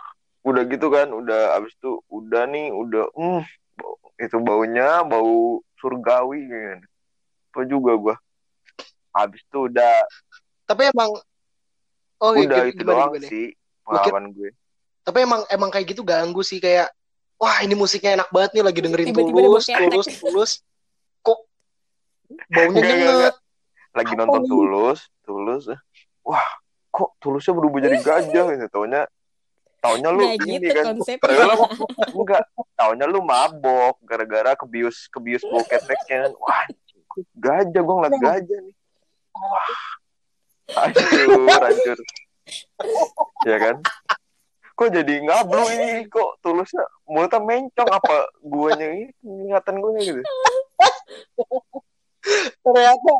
udah 0.47 0.63
gitu 0.71 0.87
kan 0.89 1.11
udah 1.11 1.59
abis 1.59 1.75
itu 1.75 1.99
udah 2.07 2.47
nih 2.47 2.71
udah 2.71 3.11
hmm 3.19 3.43
bau- 3.77 4.01
itu 4.17 4.37
baunya 4.39 5.03
bau 5.03 5.61
surgawi 5.77 6.47
kan 6.47 6.79
apa 7.51 7.61
juga 7.67 7.93
gua 7.99 8.15
abis 9.17 9.43
itu 9.43 9.67
udah 9.67 9.97
Tapi 10.67 10.83
emang 10.91 11.11
Oh, 12.17 12.33
iya, 12.33 12.49
udah 12.49 12.61
gimana, 12.65 12.73
itu 12.73 12.81
gimana, 12.81 12.97
doang 12.97 13.11
gimana? 13.13 13.29
sih 13.29 13.47
pengalaman 13.85 14.25
gue 14.33 14.51
Tapi 15.05 15.19
emang 15.21 15.43
emang 15.53 15.69
kayak 15.69 15.87
gitu 15.93 16.01
ganggu 16.01 16.41
sih 16.41 16.59
kayak 16.59 16.89
wah 17.37 17.61
ini 17.61 17.77
musiknya 17.77 18.17
enak 18.23 18.29
banget 18.33 18.51
nih 18.57 18.65
lagi 18.65 18.81
dengerin 18.81 19.07
Tiba-tiba 19.13 19.37
ada 19.37 19.49
tulus, 19.53 19.67
tulus, 19.69 20.07
tulus. 20.17 20.53
Kok 21.21 21.39
baunya 22.49 22.81
Enggak, 22.81 22.97
enggak, 22.97 23.05
nyenget. 23.05 23.35
lagi 23.93 24.13
Apa 24.17 24.21
nonton 24.25 24.41
nih? 24.41 24.51
tulus 24.51 24.99
tulus 25.29 25.63
eh. 25.69 25.81
wah 26.25 26.49
kok 26.89 27.11
tulusnya 27.21 27.53
berubah 27.53 27.79
jadi 27.85 27.97
gajah 28.01 28.45
gitu 28.57 28.67
taunya 28.73 29.03
taunya 29.87 30.11
lu 30.11 30.23
Nggak 30.27 30.35
ini 30.43 30.55
gitu 30.59 30.71
kan 30.75 30.85
konsepnya. 30.99 31.47
Enggak 32.11 32.43
taunya 32.75 33.07
lu 33.07 33.23
mabok 33.23 33.95
gara-gara 34.03 34.59
kebius 34.59 35.07
kebius 35.15 35.47
bau 35.47 35.63
keteknya 35.63 36.35
wah 36.43 36.67
gajah 37.39 37.83
gue 37.87 37.95
ngeliat 37.95 38.17
gajah 38.19 38.59
nih. 38.67 38.75
Wah 39.31 39.71
hancur 40.75 41.31
hancur. 41.63 41.99
Ya 43.47 43.57
kan? 43.63 43.77
Kok 44.77 44.93
jadi 44.93 45.15
ngablu 45.25 45.65
ini? 45.73 45.93
Kok 46.11 46.43
tulusnya 46.43 46.85
mulutnya 47.09 47.41
mencong? 47.41 47.89
Apa 47.89 48.29
guanya 48.43 48.87
ini? 48.93 49.09
Ingatan 49.25 49.81
gue 49.81 49.91
gitu. 50.03 50.23
Ternyata 52.61 53.13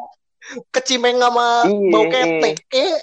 kecimeng 0.75 1.17
sama 1.17 1.65
Iya, 1.65 1.91
bau 1.95 2.05
ketek. 2.11 2.57
Eh, 2.75 2.99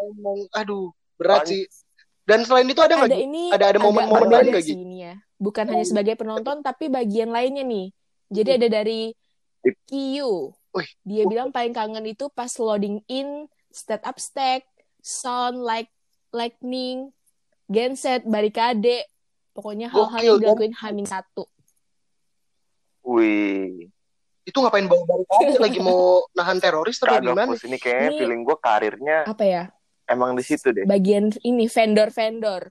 emang 0.00 0.38
aduh 0.50 0.90
berat 1.20 1.46
sih. 1.46 1.68
Dan 2.24 2.40
selain 2.48 2.64
itu 2.64 2.80
ada 2.80 2.96
nggak? 2.96 3.10
ada 3.12 3.20
ini 3.20 3.44
Ada- 3.52 3.68
ada 3.76 3.78
momen-momen 3.80 4.28
lain 4.32 4.46
nggak, 4.48 4.64
Gi? 4.64 4.72
sih 4.72 4.80
ini 4.80 4.96
ya. 5.04 5.14
Bukan 5.36 5.68
hanya 5.68 5.84
sebagai 5.84 6.16
penonton 6.16 6.64
tapi 6.64 6.88
bagian 6.88 7.28
lainnya 7.28 7.60
nih. 7.60 7.92
Jadi 8.32 8.50
ada 8.56 8.68
dari 8.80 9.12
Kiyu. 9.88 10.52
Wih. 10.74 10.90
dia 11.06 11.22
bilang 11.30 11.54
paling 11.54 11.70
kangen 11.70 12.02
itu 12.02 12.26
pas 12.34 12.50
loading 12.58 12.98
in 13.06 13.46
step 13.70 14.02
up 14.02 14.18
stack 14.18 14.66
sound 14.98 15.62
like 15.62 15.86
lightning 16.34 17.14
genset 17.68 18.26
barikade. 18.26 19.06
Pokoknya 19.54 19.86
hal-hal 19.86 20.34
yang 20.34 20.40
dilakuin 20.42 20.74
Hamin 20.74 21.06
satu. 21.06 21.46
Wih. 23.04 23.92
Itu 24.44 24.60
ngapain 24.60 24.88
bau 24.88 25.04
barikade? 25.04 25.60
Lagi 25.64 25.78
mau 25.78 26.24
nahan 26.34 26.58
teroris 26.58 26.98
atau 26.98 27.20
gimana? 27.20 27.52
ini 27.52 27.76
Ini- 27.78 28.16
feeling 28.18 28.42
gue 28.42 28.56
karirnya 28.58 29.28
apa 29.28 29.44
ya 29.44 29.62
emang 30.06 30.34
di 30.34 30.42
situ 30.42 30.70
deh. 30.70 30.84
Bagian 30.84 31.32
ini 31.40 31.66
vendor 31.66 32.08
vendor 32.08 32.62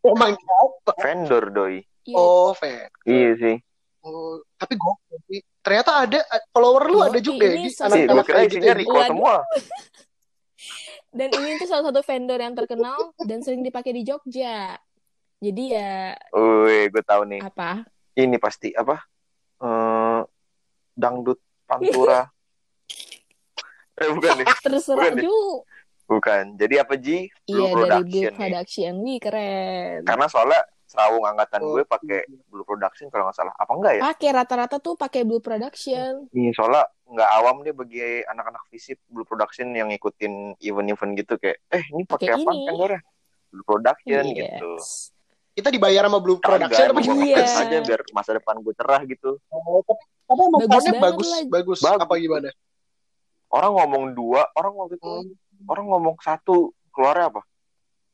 Emang 0.00 0.32
apa? 0.34 0.92
vendor 0.96 1.44
doi. 1.50 1.82
Iya, 2.04 2.14
Oh, 2.14 2.50
fair. 2.52 2.86
iya 3.02 3.34
sih. 3.34 3.56
Oh, 4.00 4.38
tapi 4.54 4.78
gue 4.78 4.92
ternyata 5.58 6.06
ada 6.06 6.22
follower 6.48 6.86
lu 6.86 6.98
Yoi, 7.00 7.06
ada 7.08 7.18
juga 7.18 7.42
ya 7.42 7.54
ini 7.54 7.66
Gi? 7.66 7.74
salah 7.74 7.90
sih 7.92 8.06
gue 8.06 8.14
anak-anak 8.14 8.24
kira 8.24 8.38
gitu 8.38 8.50
isinya 8.52 8.62
ya, 8.62 8.70
Gi? 8.72 8.80
Riko 8.80 8.98
semua. 9.04 9.34
Dan 11.10 11.28
ini 11.32 11.50
tuh 11.56 11.66
salah 11.66 11.84
satu 11.84 12.00
vendor 12.02 12.38
yang 12.38 12.54
terkenal 12.54 12.98
dan 13.18 13.38
sering 13.40 13.62
dipakai 13.62 13.90
di 13.90 14.02
Jogja. 14.02 14.76
Jadi 15.36 15.64
ya 15.68 16.14
wih 16.30 16.86
gue 16.86 17.02
tahu 17.02 17.22
nih. 17.26 17.40
apa? 17.42 17.82
Ini 18.14 18.36
pasti 18.36 18.70
apa? 18.70 19.00
Eh 19.58 20.20
dangdut 20.92 21.36
pantura. 21.64 22.22
Eh 23.96 24.12
bukan 24.12 24.28
nih. 24.36 24.46
Terserah 24.60 25.08
Bukan 25.08 25.12
deh. 25.16 25.24
Bukan 26.06 26.54
jadi 26.54 26.82
apa 26.82 26.94
Ji 26.94 27.26
Blue 27.42 27.66
Iya 27.66 27.66
dari 27.66 27.74
Blue 27.74 27.82
Production 27.82 28.22
nih. 28.22 28.38
Production, 28.38 28.92
wih 29.00 29.18
keren. 29.18 29.98
karena 30.02 30.26
soalnya 30.26 30.62
serawung 30.86 31.24
angkatan 31.24 31.60
Oh, 31.60 31.68
gue 31.72 31.82
pakai 31.84 32.18
Blue 32.46 32.62
Production 32.62 33.10
kalau 33.10 33.26
nggak 33.26 33.36
salah 33.36 33.50
apa 33.52 33.72
enggak 33.72 33.92
ya 33.92 34.02
Pakai 34.06 34.28
rata-rata 34.32 34.76
tuh 34.78 34.94
pakai 34.94 35.22
Blue 35.22 35.40
Production. 35.40 36.30
Nih 36.30 36.50
soalnya 36.52 36.86
nggak 37.04 37.30
awam 37.32 37.56
deh 37.60 37.72
bagi 37.72 37.98
anak-anak 38.22 38.62
visip 38.66 39.02
Blue 39.04 39.22
Production 39.22 39.70
yang 39.72 39.88
ngikutin 39.88 40.32
event-event 40.58 41.12
gitu 41.16 41.34
kayak 41.36 41.58
eh 41.68 41.82
ini 41.88 42.02
pakai 42.02 42.30
apa 42.32 42.50
ini. 42.50 42.64
vendornya 42.64 43.00
Blue 43.48 43.64
Production 43.64 44.22
Yes. 44.24 44.36
gitu 44.52 44.70
Kita 45.52 45.68
dibayar 45.68 46.04
sama 46.04 46.18
Blue 46.18 46.38
Production 46.38 46.86
apa 46.86 46.94
gue 46.94 47.06
gimana? 47.08 47.26
Iya. 47.26 47.42
aja 47.42 47.78
biar 47.82 48.00
masa 48.12 48.30
depan 48.32 48.54
gue 48.56 48.74
cerah 48.74 49.02
gitu 49.04 49.42
Oh, 49.48 49.82
tapi, 49.82 50.02
tapi 50.22 50.40
emang 50.44 50.60
Bagus 50.60 50.70
bagus, 50.94 51.26
lah. 51.26 51.42
bagus, 51.48 51.78
Bagus. 51.80 52.00
Apa 52.00 52.14
gimana? 52.16 52.50
orang 53.48 53.72
ngomong 53.74 54.04
dua 54.12 54.42
orang 54.52 54.74
waktu 54.76 54.94
itu 54.96 55.06
Hmm. 55.08 55.34
Orang 55.64 55.86
ngomong 55.86 56.16
satu 56.20 56.56
keluarnya 56.90 57.30
apa 57.30 57.42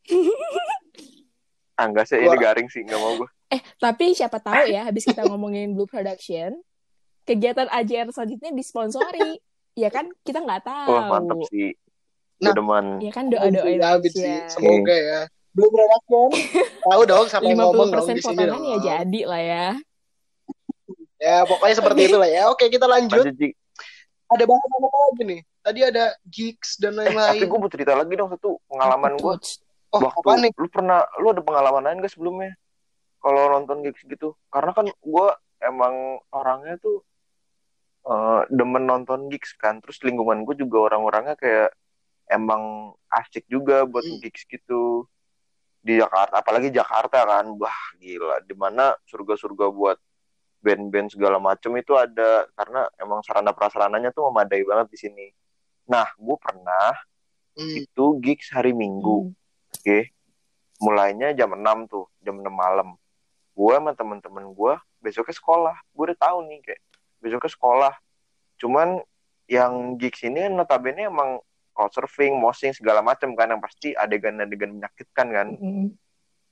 ah 1.79 1.85
enggak 1.85 2.05
sih 2.05 2.17
ini 2.17 2.29
Keluar. 2.29 2.43
garing 2.43 2.69
sih 2.69 2.83
nggak 2.83 2.99
mau 2.99 3.15
gue 3.17 3.31
Eh, 3.49 3.61
tapi 3.77 4.17
siapa 4.17 4.41
tahu 4.41 4.65
ya 4.65 4.89
habis 4.89 5.05
kita 5.05 5.29
ngomongin 5.29 5.77
Blue 5.77 5.85
Production, 5.85 6.57
kegiatan 7.23 7.69
AJR 7.69 8.09
selanjutnya 8.09 8.49
disponsori. 8.49 9.37
Ya 9.75 9.93
kan 9.93 10.09
kita 10.25 10.41
nggak 10.41 10.65
tahu. 10.65 10.89
wah 10.89 11.05
mantap 11.13 11.37
sih 11.47 11.77
Nah. 12.41 12.57
demen 12.57 12.97
Ya 12.99 13.13
kan 13.13 13.29
doa-doain 13.29 13.77
Ya, 13.77 13.93
Abid 13.93 14.09
sih. 14.11 14.25
Semoga 14.49 14.97
ya. 14.97 15.21
Blue 15.53 15.69
Production. 15.69 16.33
Tahu 16.81 17.03
dong 17.05 17.27
sampai 17.29 17.53
ngomong 17.53 17.93
dong 17.93 18.09
50% 18.09 18.17
di 18.17 18.23
sini 18.25 18.41
dong. 18.43 18.63
ya 18.65 18.77
jadi 18.81 19.21
lah 19.29 19.43
ya. 19.45 19.67
Ya, 21.21 21.37
pokoknya 21.45 21.75
seperti 21.77 22.01
itulah 22.09 22.27
ya. 22.27 22.49
Oke, 22.49 22.67
kita 22.67 22.89
lanjut. 22.89 23.21
Ada 24.27 24.45
bahasan 24.49 24.81
apa 24.81 24.97
lagi 24.97 25.23
nih? 25.29 25.41
Tadi 25.63 25.81
ada 25.87 26.11
gigs 26.27 26.75
dan 26.83 26.99
eh 26.99 27.07
tapi 27.07 27.15
lain-lain. 27.15 27.47
gue 27.47 27.59
mau 27.63 27.71
cerita 27.71 27.93
lagi 27.95 28.13
dong 28.19 28.35
satu 28.35 28.59
pengalaman 28.67 29.15
gue. 29.15 29.35
Oh, 29.93 30.01
waktu 30.03 30.19
apa 30.27 30.33
nih? 30.43 30.51
lu 30.59 30.69
pernah 30.73 30.99
lu 31.23 31.31
ada 31.31 31.43
pengalaman 31.45 31.83
lain 31.87 32.03
gak 32.03 32.13
sebelumnya? 32.19 32.53
Kalau 33.23 33.43
nonton 33.55 33.87
gigs 33.87 34.03
gitu. 34.03 34.35
Karena 34.51 34.75
kan 34.75 34.91
gue 34.91 35.29
emang 35.63 36.19
orangnya 36.35 36.75
tuh 36.83 37.07
eh, 38.03 38.43
demen 38.51 38.91
nonton 38.91 39.31
gigs 39.31 39.55
kan. 39.55 39.79
Terus 39.79 40.03
lingkungan 40.03 40.43
gue 40.43 40.59
juga 40.59 40.91
orang-orangnya 40.91 41.39
kayak 41.39 41.71
emang 42.27 42.91
asik 43.15 43.47
juga 43.47 43.87
buat 43.87 44.03
Hmm. 44.03 44.19
gigs 44.19 44.43
gitu. 44.51 45.07
Di 45.79 45.99
Jakarta 46.03 46.43
apalagi 46.43 46.75
Jakarta 46.75 47.23
kan. 47.23 47.47
Wah 47.55 47.81
gila. 48.03 48.43
Di 48.43 48.59
mana 48.59 48.99
surga-surga 49.07 49.71
buat 49.71 49.99
band-band 50.59 51.15
segala 51.15 51.39
macem 51.39 51.71
itu 51.79 51.95
ada. 51.95 52.51
Karena 52.59 52.91
emang 52.99 53.23
sarana 53.23 53.55
prasarananya 53.55 54.11
tuh 54.11 54.27
memadai 54.27 54.67
banget 54.67 54.91
di 54.91 54.99
sini 54.99 55.27
nah 55.85 56.09
gue 56.15 56.37
pernah 56.39 56.95
Hmm. 57.53 57.85
itu 57.85 58.05
gigs 58.25 58.49
hari 58.49 58.73
Minggu 58.73 59.29
Hmm. 59.29 59.37
Oke. 59.73 60.09
Mulainya 60.81 61.31
jam 61.33 61.53
6 61.53 61.85
tuh, 61.85 62.09
jam 62.21 62.41
6 62.41 62.51
malam. 62.51 62.97
Gue 63.53 63.77
sama 63.77 63.93
temen-temen 63.93 64.51
gue 64.51 64.75
besoknya 64.99 65.37
sekolah. 65.37 65.77
Gue 65.93 66.11
udah 66.11 66.19
tahu 66.19 66.49
nih 66.49 66.59
kayak 66.65 66.81
besoknya 67.21 67.53
sekolah. 67.53 67.95
Cuman 68.57 68.99
yang 69.47 69.95
gigs 69.95 70.25
ini 70.25 70.43
kan 70.43 70.53
notabene 70.57 71.07
emang 71.07 71.39
crowd 71.73 71.93
surfing, 71.93 72.35
moshing 72.35 72.73
segala 72.73 73.01
macam 73.01 73.37
kan 73.37 73.49
yang 73.49 73.61
pasti 73.61 73.93
adegan-adegan 73.93 74.73
menyakitkan 74.73 75.27
kan. 75.29 75.49
Mm. 75.57 75.87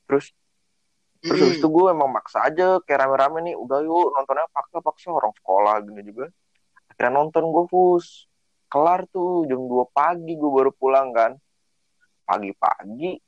Terus 0.07 0.31
terus 1.21 1.37
Hmm. 1.37 1.45
habis 1.49 1.59
itu 1.61 1.69
gue 1.69 1.87
emang 1.91 2.09
maksa 2.09 2.45
aja 2.45 2.81
kayak 2.81 3.05
rame-rame 3.05 3.45
nih, 3.45 3.55
udah 3.57 3.83
yuk 3.83 4.15
nontonnya 4.15 4.49
paksa-paksa 4.53 5.11
orang 5.11 5.33
sekolah 5.37 5.75
gini 5.83 6.01
juga. 6.03 6.29
Akhirnya 6.89 7.19
nonton 7.19 7.45
gue 7.51 7.65
fus. 7.67 8.30
Kelar 8.71 9.03
tuh 9.11 9.51
jam 9.51 9.59
2 9.67 9.83
pagi 9.91 10.39
gue 10.39 10.51
baru 10.51 10.71
pulang 10.71 11.11
kan. 11.11 11.35
Pagi-pagi. 12.23 13.19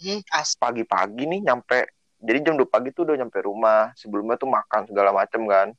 Hmm, 0.00 0.20
as. 0.34 0.58
pagi-pagi 0.58 1.30
nih 1.30 1.46
nyampe. 1.46 1.86
Jadi 2.18 2.38
jam 2.42 2.58
2 2.58 2.66
pagi 2.66 2.90
tuh 2.90 3.06
udah 3.06 3.16
nyampe 3.16 3.38
rumah. 3.40 3.94
Sebelumnya 3.94 4.34
tuh 4.34 4.50
makan 4.50 4.90
segala 4.90 5.14
macem 5.14 5.46
kan. 5.46 5.70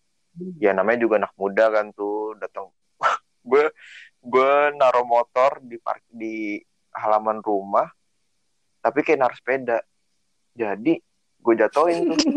Ya 0.63 0.71
namanya 0.71 1.03
juga 1.03 1.19
anak 1.19 1.35
muda 1.35 1.67
kan 1.67 1.91
tuh 1.91 2.39
datang 2.39 2.71
gue 3.43 3.67
gue 4.31 4.51
naruh 4.79 5.03
motor 5.03 5.59
di 5.59 5.75
park 5.75 6.05
di 6.07 6.55
halaman 6.95 7.43
rumah 7.43 7.91
tapi 8.79 9.03
kayak 9.03 9.27
naruh 9.27 9.35
sepeda. 9.35 9.83
Jadi 10.55 10.95
gue 11.35 11.53
jatoin 11.59 12.15
tuh. 12.15 12.19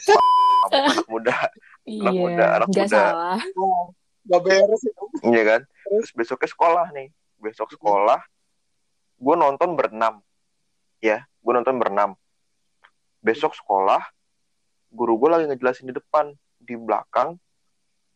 Sama 0.00 0.68
anak 0.72 1.06
muda. 1.12 1.36
Anak 1.36 1.52
Iya, 1.88 2.20
muda, 2.20 2.44
anak 2.56 2.68
muda. 2.68 2.86
salah. 2.88 3.40
Gak 4.28 4.40
beres 4.44 4.82
itu. 4.84 5.04
iya 5.24 5.42
kan? 5.42 5.60
Terus? 5.64 6.08
Besoknya 6.12 6.48
sekolah 6.48 6.86
nih. 6.92 7.08
Besok 7.38 7.72
sekolah 7.72 8.20
gue 9.18 9.34
nonton 9.34 9.74
berenam. 9.74 10.20
Ya 11.00 11.24
gue 11.24 11.52
nonton 11.52 11.80
berenam. 11.80 12.12
Besok 13.18 13.56
sekolah 13.56 14.04
guru 14.88 15.16
gue 15.16 15.28
lagi 15.28 15.44
ngejelasin 15.48 15.88
di 15.88 15.96
depan. 15.96 16.30
Di 16.58 16.76
belakang 16.76 17.40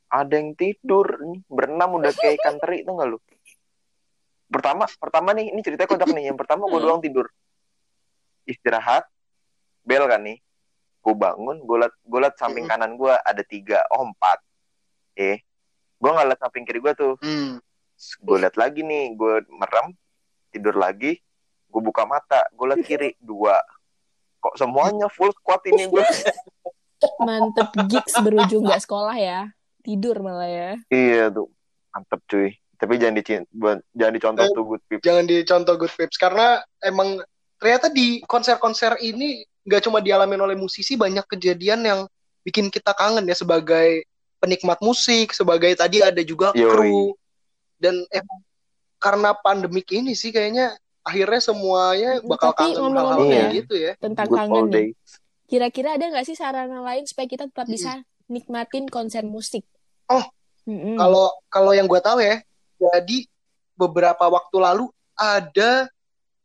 ada 0.06 0.34
yang 0.36 0.52
tidur 0.52 1.06
nih. 1.24 1.40
Berenam 1.48 1.96
udah 1.96 2.12
kayak 2.20 2.36
ikan 2.38 2.60
teri 2.60 2.84
tuh 2.84 2.92
gak 2.94 3.08
lu? 3.08 3.18
Pertama 4.52 4.84
pertama 5.00 5.32
nih 5.32 5.48
ini 5.48 5.60
ceritanya 5.64 5.88
kocak 5.88 6.12
nih. 6.12 6.28
Yang 6.28 6.38
pertama 6.44 6.68
gue 6.68 6.76
Hmm. 6.76 6.86
doang 6.86 7.00
tidur. 7.00 7.26
Istirahat 8.44 9.08
bel 9.80 10.04
kan 10.04 10.20
nih. 10.20 10.38
Gue 11.00 11.14
bangun 11.16 11.56
gue 11.58 11.76
liat 11.80 11.94
gue 11.98 12.18
liat 12.20 12.36
samping 12.36 12.68
Hmm. 12.68 12.76
kanan 12.76 12.92
gue 12.94 13.10
ada 13.10 13.42
tiga 13.42 13.80
oh 13.90 14.04
empat. 14.04 14.38
Eh 15.16 15.40
gue 16.02 16.10
nggak 16.10 16.26
liat 16.26 16.40
samping 16.40 16.66
kiri 16.66 16.80
gue 16.80 16.92
tuh 16.92 17.14
Hmm. 17.22 17.62
gue 18.18 18.36
liat 18.36 18.56
lagi 18.56 18.82
nih 18.82 19.14
gue 19.14 19.34
merem 19.48 19.94
tidur 20.50 20.74
lagi 20.74 21.22
gue 21.64 21.80
buka 21.80 22.02
mata 22.02 22.42
gue 22.50 22.66
liat 22.66 22.82
kiri 22.82 23.14
dua 23.22 23.62
kok 24.36 24.58
semuanya 24.58 25.06
full 25.06 25.30
squad 25.32 25.62
ini 25.64 25.86
gue 25.86 26.02
Mantep 27.18 27.74
gigs 27.90 28.14
berujung 28.16 28.62
nggak 28.62 28.78
sekolah 28.80 29.14
ya. 29.14 29.50
Tidur 29.82 30.22
malah 30.22 30.46
ya. 30.46 30.70
iya 30.86 31.26
tuh 31.26 31.50
mantep 31.90 32.22
cuy 32.24 32.54
tapi 32.78 32.94
jangan 32.94 33.14
di 33.14 33.22
jangan 33.92 34.12
dicontoh 34.14 34.42
Eh, 34.42 34.54
tuh 34.54 34.64
good 34.64 34.82
pip 34.86 34.98
Jangan 35.02 35.26
dicontoh 35.26 35.74
good 35.76 35.90
vibes 35.92 36.14
karena 36.14 36.46
emang 36.78 37.18
ternyata 37.58 37.90
di 37.90 38.22
konser-konser 38.22 38.98
ini 38.98 39.42
nggak 39.62 39.82
cuma 39.82 39.98
dialamin 39.98 40.38
oleh 40.40 40.54
musisi 40.54 40.94
banyak 40.94 41.26
kejadian 41.26 41.82
yang 41.82 42.00
bikin 42.42 42.70
kita 42.70 42.90
kangen 42.92 43.22
ya 43.22 43.34
sebagai 43.34 44.06
penikmat 44.42 44.82
musik, 44.82 45.30
sebagai 45.30 45.70
tadi 45.78 46.02
ada 46.02 46.18
juga 46.26 46.50
Yoi. 46.58 46.66
kru 46.66 47.02
dan 47.78 48.02
emang 48.10 48.40
karena 48.98 49.30
pandemik 49.38 49.86
ini 49.94 50.18
sih 50.18 50.34
kayaknya 50.34 50.74
akhirnya 51.06 51.42
semuanya 51.42 52.10
bakal 52.22 52.50
tapi 52.54 52.74
kangen 52.74 52.76
ngomong-ngomong 52.78 53.06
hal-hal 53.06 53.30
kayak 53.30 53.46
ya, 53.46 53.58
gitu 53.62 53.74
ya. 53.78 53.92
Tentang 54.02 54.26
good 54.26 54.38
kangen 54.38 54.66
nih. 54.70 54.88
Kira-kira 55.46 55.88
ada 55.94 56.04
nggak 56.10 56.26
sih 56.26 56.34
sarana 56.34 56.82
lain 56.82 57.06
supaya 57.06 57.26
kita 57.30 57.46
tetap 57.46 57.70
bisa 57.70 58.02
nikmatin 58.26 58.90
konser 58.90 59.22
musik? 59.22 59.62
Oh, 60.10 60.26
Mm-mm. 60.66 60.94
Kalau 60.94 61.26
kalau 61.50 61.72
yang 61.74 61.90
gue 61.90 61.98
tahu 61.98 62.22
ya, 62.22 62.38
jadi 62.78 63.18
beberapa 63.74 64.22
waktu 64.30 64.56
lalu 64.62 64.86
ada 65.18 65.90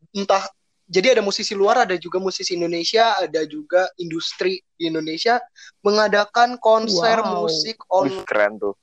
entah 0.09 0.49
jadi 0.87 1.13
ada 1.13 1.21
musisi 1.21 1.51
luar, 1.51 1.83
ada 1.83 1.93
juga 1.95 2.17
musisi 2.17 2.55
Indonesia, 2.55 3.19
ada 3.19 3.43
juga 3.43 3.91
industri 3.95 4.63
di 4.73 4.87
Indonesia 4.87 5.37
mengadakan 5.83 6.55
konser 6.57 7.19
Wow. 7.19 7.43
musik 7.43 7.75
Wih, 7.77 7.91
on 7.91 8.07
keren 8.23 8.55
tuh 8.55 8.73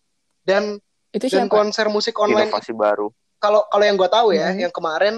dan 0.45 0.77
itu 1.11 1.27
dan 1.33 1.49
siapa? 1.49 1.55
konser 1.55 1.88
musik 1.88 2.12
online. 2.21 2.53
inovasi 2.53 2.71
baru 2.71 3.09
Kalau 3.40 3.64
kalau 3.67 3.85
yang 3.85 3.97
gue 3.97 4.09
tahu 4.09 4.29
ya, 4.33 4.53
Mhm. 4.53 4.61
yang 4.64 4.73
kemarin 4.73 5.14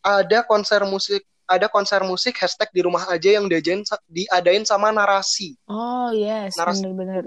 ada 0.00 0.38
konser 0.42 0.82
musik 0.82 1.22
ada 1.46 1.66
konser 1.66 2.02
musik 2.02 2.34
hashtag 2.36 2.66
di 2.70 2.82
rumah 2.82 3.06
aja 3.06 3.38
yang 3.38 3.46
diadain 3.46 3.80
diadain 4.06 4.64
sama 4.64 4.90
narasi. 4.90 5.54
Oh 5.64 6.10
yes, 6.10 6.58
Narasi. 6.58 6.82
bener-bener. 6.82 7.22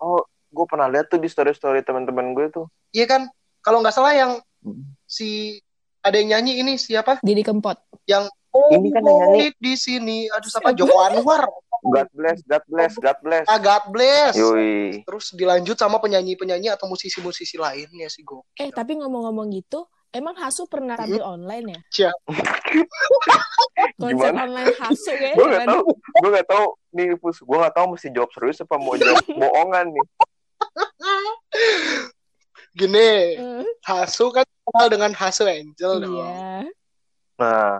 oh 0.00 0.20
gue 0.50 0.66
pernah 0.66 0.90
lihat 0.90 1.06
tuh 1.06 1.16
di 1.16 1.30
story 1.30 1.54
story 1.54 1.80
teman-teman 1.80 2.34
gue 2.34 2.50
tuh 2.50 2.66
Iya 2.90 3.06
kan? 3.06 3.22
Kalau 3.60 3.78
nggak 3.78 3.94
salah 3.94 4.10
yang 4.12 4.32
Hmm. 4.60 4.84
si 5.04 5.56
ada 6.00 6.16
yang 6.16 6.28
nyanyi 6.34 6.52
ini 6.60 6.72
siapa? 6.74 7.20
Jadi 7.20 7.42
kempot. 7.42 7.76
yang 8.04 8.24
oh 8.50 8.72
Ini 8.74 8.88
kan 8.90 9.02
yang 9.02 9.18
nyanyi. 9.30 9.54
di 9.54 9.74
sini 9.76 10.18
aduh 10.26 10.50
siapa 10.50 10.74
Joko 10.74 10.98
Anwar 10.98 11.46
God 11.80 12.08
bless 12.10 12.42
God 12.42 12.64
bless 12.66 12.92
God 12.98 13.18
bless 13.22 13.46
ah 13.46 13.56
God 13.56 13.84
bless 13.88 14.34
yoi 14.34 15.00
terus 15.00 15.30
dilanjut 15.32 15.78
sama 15.78 15.96
penyanyi-penyanyi 15.96 16.68
atau 16.68 16.84
musisi-musisi 16.84 17.54
lainnya 17.54 18.10
sih 18.10 18.20
gue 18.20 18.42
Eh 18.58 18.68
tapi 18.68 18.98
ngomong-ngomong 18.98 19.48
gitu, 19.54 19.86
emang 20.10 20.34
Hasu 20.34 20.66
pernah 20.66 20.92
tampil 20.92 21.22
online 21.22 21.66
ya? 21.70 21.80
Cia. 21.88 22.12
Konser 23.96 24.34
Gimana? 24.34 24.44
online 24.44 24.74
Hasu 24.74 25.12
ya? 25.14 25.32
gue 25.32 25.46
nggak 25.46 25.64
tahu 25.64 25.80
gue 25.94 26.30
nggak 26.34 26.48
tahu 26.50 26.66
nih 26.90 27.08
pus 27.16 27.36
gue 27.38 27.56
nggak 27.56 27.74
tahu 27.78 27.86
mesti 27.94 28.08
jawab 28.10 28.30
serius 28.34 28.58
apa 28.60 28.74
mau 28.76 28.96
jawab 28.96 29.24
bohongan 29.30 29.86
nih 29.94 30.04
gini 32.72 33.34
Hmm, 33.34 33.66
Hasu 33.82 34.30
kan 34.30 34.46
kenal 34.46 34.86
dengan 34.88 35.10
Hasu 35.10 35.42
Angel 35.44 35.92
dong. 35.98 36.14
Iya. 36.16 36.68
nah. 37.36 37.76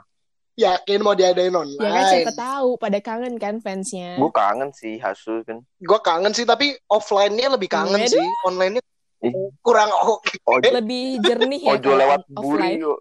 Yakin 0.54 1.00
mau 1.00 1.16
diadain 1.16 1.48
Ya 1.48 1.48
kan 1.48 1.56
online 1.56 2.04
siapa 2.04 2.32
tahu 2.34 2.76
pada 2.76 3.00
kangen 3.00 3.34
kan 3.36 3.58
fansnya. 3.58 4.14
gue 4.14 4.30
kangen 4.30 4.68
sih 4.70 4.98
Hasu 4.98 5.40
kan. 5.42 5.64
Gue 5.78 6.00
kangen 6.00 6.32
sih 6.32 6.44
tapi 6.44 6.76
offline-nya 6.84 7.48
lebih 7.50 7.66
kangen 7.66 7.96
Waduh. 7.96 8.12
sih. 8.12 8.28
online-nya 8.44 8.82
kurang 9.60 9.88
oke. 10.02 10.36
Ojo 10.44 10.68
Lebih 10.70 11.20
jernih 11.22 11.60
ya 11.60 11.70
ojo 11.70 11.84
kalau 11.86 11.96
lewat 11.96 12.20
buri 12.30 12.70
yuk 12.76 12.98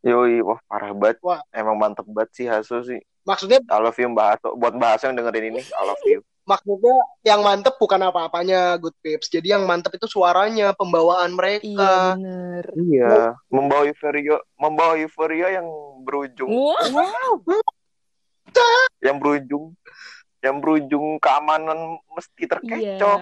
yoi 0.00 0.40
wah 0.40 0.60
parah 0.64 0.92
banget. 0.92 1.20
Wah. 1.20 1.40
emang 1.50 1.76
mantep 1.76 2.04
banget 2.06 2.30
sih 2.32 2.46
Hasu 2.48 2.80
sih 2.80 3.00
maksudnya 3.24 3.58
I 3.68 3.78
love 3.80 3.98
you 3.98 4.08
Mbak 4.10 4.26
Hasu 4.36 4.48
buat 4.56 4.74
bahasa 4.76 5.08
yang 5.08 5.16
dengerin 5.18 5.56
ini 5.56 5.62
I 5.62 5.82
love 5.84 6.04
you. 6.06 6.20
Maksudnya 6.48 6.96
yang 7.22 7.46
mantep 7.46 7.78
bukan 7.78 8.00
apa-apanya 8.10 8.74
good 8.80 8.96
pips 9.04 9.30
jadi 9.30 9.60
yang 9.60 9.70
mantep 9.70 9.94
itu 9.94 10.10
suaranya 10.10 10.74
pembawaan 10.74 11.30
Iya 11.30 11.38
mereka 11.38 11.92
bener. 12.18 12.64
iya 12.90 13.14
membawa 13.46 13.86
euforia 13.86 14.36
membawa 14.58 14.94
euforia 14.98 15.46
yang 15.62 15.68
berujung. 16.02 16.50
Wah, 16.50 16.82
yang 18.98 19.16
berujung 19.22 19.78
yang 20.40 20.56
berujung 20.58 21.20
keamanan 21.20 22.00
mesti 22.16 22.48
iya. 22.48 22.50
terkecoh 22.56 23.20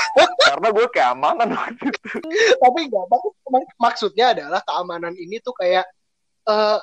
karena 0.48 0.68
gue 0.72 0.86
keamanan 0.88 1.48
waktu 1.52 1.92
itu. 1.92 2.08
Tapi 2.56 2.78
enggak 2.88 3.06
maksudnya 3.76 4.32
adalah 4.32 4.64
keamanan 4.64 5.12
ini 5.12 5.38
tuh 5.44 5.52
kayak 5.52 5.84
eh 6.48 6.78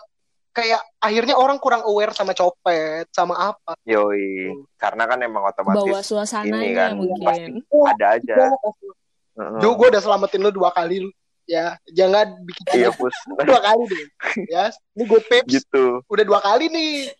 kayak 0.52 0.82
akhirnya 1.00 1.36
orang 1.40 1.58
kurang 1.58 1.84
aware 1.88 2.12
sama 2.12 2.36
copet 2.36 3.08
sama 3.16 3.56
apa. 3.56 3.74
Yoi. 3.88 4.52
Karena 4.76 5.08
kan 5.08 5.20
emang 5.24 5.44
Bawa 5.48 5.52
otomatis 5.56 6.06
suasananya 6.08 6.60
ini 6.60 6.70
kan, 6.76 6.92
mungkin. 7.00 7.50
ada 7.88 8.06
aja. 8.20 8.36
Heeh. 8.52 9.60
Duh, 9.64 9.74
gue 9.80 9.88
udah 9.96 10.02
selamatin 10.04 10.44
lu 10.44 10.52
dua 10.52 10.70
kali 10.76 11.08
lu. 11.08 11.12
ya 11.50 11.76
jangan 11.90 12.38
bikin 12.48 12.64
iya 12.80 12.90
pus. 12.94 13.12
Dua 13.50 13.60
kali 13.60 13.84
deh. 13.90 14.08
Ya 14.54 14.72
ini 14.96 15.04
good 15.10 15.26
pips 15.26 15.50
gitu. 15.52 16.00
Udah 16.08 16.24
dua 16.24 16.40
kali 16.40 16.70
nih. 16.70 17.12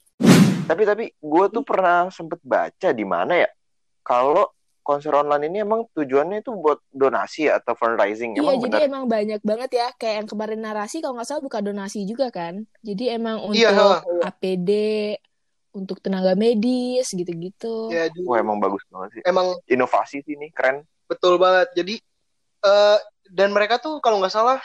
Tapi 0.70 0.82
tapi 0.88 1.06
gue 1.12 1.46
tuh 1.52 1.64
pernah 1.66 2.08
sempet 2.14 2.40
baca 2.46 2.90
di 2.94 3.04
mana 3.04 3.34
ya? 3.36 3.50
Kalau 4.06 4.48
konser 4.82 5.14
online 5.14 5.48
ini 5.50 5.58
emang 5.62 5.86
tujuannya 5.94 6.42
itu 6.42 6.52
buat 6.58 6.82
donasi 6.92 7.48
ya, 7.48 7.62
atau 7.62 7.74
fundraising 7.78 8.36
Iya, 8.36 8.42
emang 8.42 8.56
jadi 8.58 8.66
benar 8.66 8.80
emang 8.90 9.04
banyak 9.08 9.42
banget 9.46 9.70
ya. 9.78 9.88
Kayak 9.96 10.16
yang 10.24 10.28
kemarin 10.30 10.60
narasi 10.62 10.98
kalau 11.00 11.18
nggak 11.18 11.28
salah 11.30 11.44
buka 11.46 11.60
donasi 11.62 12.04
juga 12.10 12.28
kan. 12.34 12.66
Jadi 12.82 13.14
emang 13.14 13.46
untuk 13.46 13.62
Iya, 13.62 13.70
ha. 13.72 14.02
APD, 14.28 14.70
untuk 15.72 16.04
tenaga 16.04 16.36
medis 16.36 17.08
gitu-gitu. 17.16 17.88
ya 17.92 18.12
jadi 18.12 18.28
wah 18.28 18.40
emang 18.44 18.60
bagus 18.60 18.84
banget 18.92 19.10
sih 19.20 19.22
emang 19.24 19.56
inovasi 19.72 20.20
sih 20.24 20.36
ini 20.36 20.52
keren 20.52 20.84
betul 21.08 21.40
banget 21.40 21.72
jadi 21.76 21.96
eh 22.68 23.00
dan 23.32 23.56
mereka 23.56 23.80
tuh 23.80 24.04
kalau 24.04 24.20
nggak 24.20 24.36
salah 24.36 24.60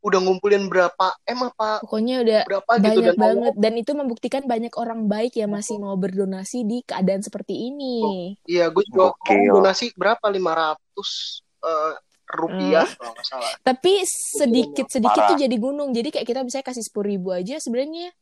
udah 0.00 0.18
ngumpulin 0.18 0.64
berapa 0.66 1.06
m 1.24 1.40
apa 1.46 1.84
Pokoknya 1.84 2.20
udah 2.20 2.40
berapa 2.42 2.72
gitu 2.74 2.84
banyak 3.00 3.04
dan 3.06 3.18
banget. 3.18 3.52
dan 3.54 3.72
itu 3.74 3.92
membuktikan 3.92 4.42
banyak 4.44 4.72
orang 4.74 5.04
baik 5.06 5.34
yang 5.34 5.50
masih 5.50 5.76
mau 5.76 5.92
berdonasi 5.94 6.64
di 6.64 6.80
keadaan 6.80 7.20
seperti 7.20 7.68
ini. 7.68 8.32
iya 8.44 8.66
gue 8.66 8.80
juga 8.82 9.12
kemarin 9.20 9.52
donasi 9.54 9.92
berapa? 9.92 10.24
500 10.24 10.80
eh, 11.60 11.94
rupiah 12.30 12.86
kalau 12.88 13.12
nggak 13.12 13.26
salah. 13.26 13.52
Tapi 13.60 13.92
sedikit 14.06 14.86
sedikit 14.86 15.20
Parah. 15.20 15.30
tuh 15.30 15.38
jadi 15.38 15.56
gunung. 15.56 15.90
Jadi 15.90 16.08
kayak 16.10 16.26
kita 16.26 16.40
bisa 16.42 16.58
kasih 16.60 16.80
sepuluh 16.80 17.10
ribu 17.10 17.28
aja 17.30 17.58
sebenarnya 17.58 18.14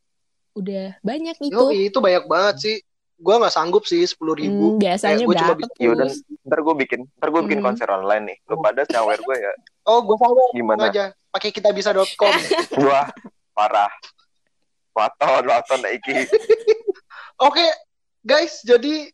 udah 0.51 0.97
banyak 0.99 1.37
Yo, 1.39 1.69
itu. 1.69 1.87
itu 1.87 1.97
banyak 1.97 2.25
banget 2.25 2.55
sih. 2.57 2.77
Gue 3.15 3.35
nggak 3.35 3.51
sanggup 3.51 3.83
sih 3.83 4.01
sepuluh 4.01 4.33
ribu. 4.33 4.73
Hmm, 4.73 4.79
biasanya 4.79 5.15
Kayak 5.15 5.23
gue 5.23 5.35
cuma 5.35 5.45
berapa 5.45 5.59
bisa- 5.61 5.79
Yaudah, 5.79 6.07
ntar 6.41 6.59
gue 6.59 6.75
bikin 6.77 6.99
ntar 7.13 7.29
gue 7.29 7.41
bikin 7.43 7.59
Hmm. 7.59 7.67
konser 7.67 7.87
online 7.87 8.23
nih. 8.25 8.37
Lu 8.47 8.55
pada 8.57 8.81
nyawer 8.83 9.19
gue 9.21 9.35
ya. 9.37 9.51
Oh 9.85 9.99
gue 10.01 10.17
sama 10.17 10.41
gimana? 10.51 10.81
Aja 10.87 11.05
pakai 11.29 11.49
kita 11.49 11.69
bisa.com 11.69 12.33
wah 12.85 13.07
parah 13.53 13.91
waton 14.91 15.43
waton 15.45 15.81
iki 15.89 16.25
Oke, 17.39 17.63
guys, 18.19 18.59
jadi 18.67 19.07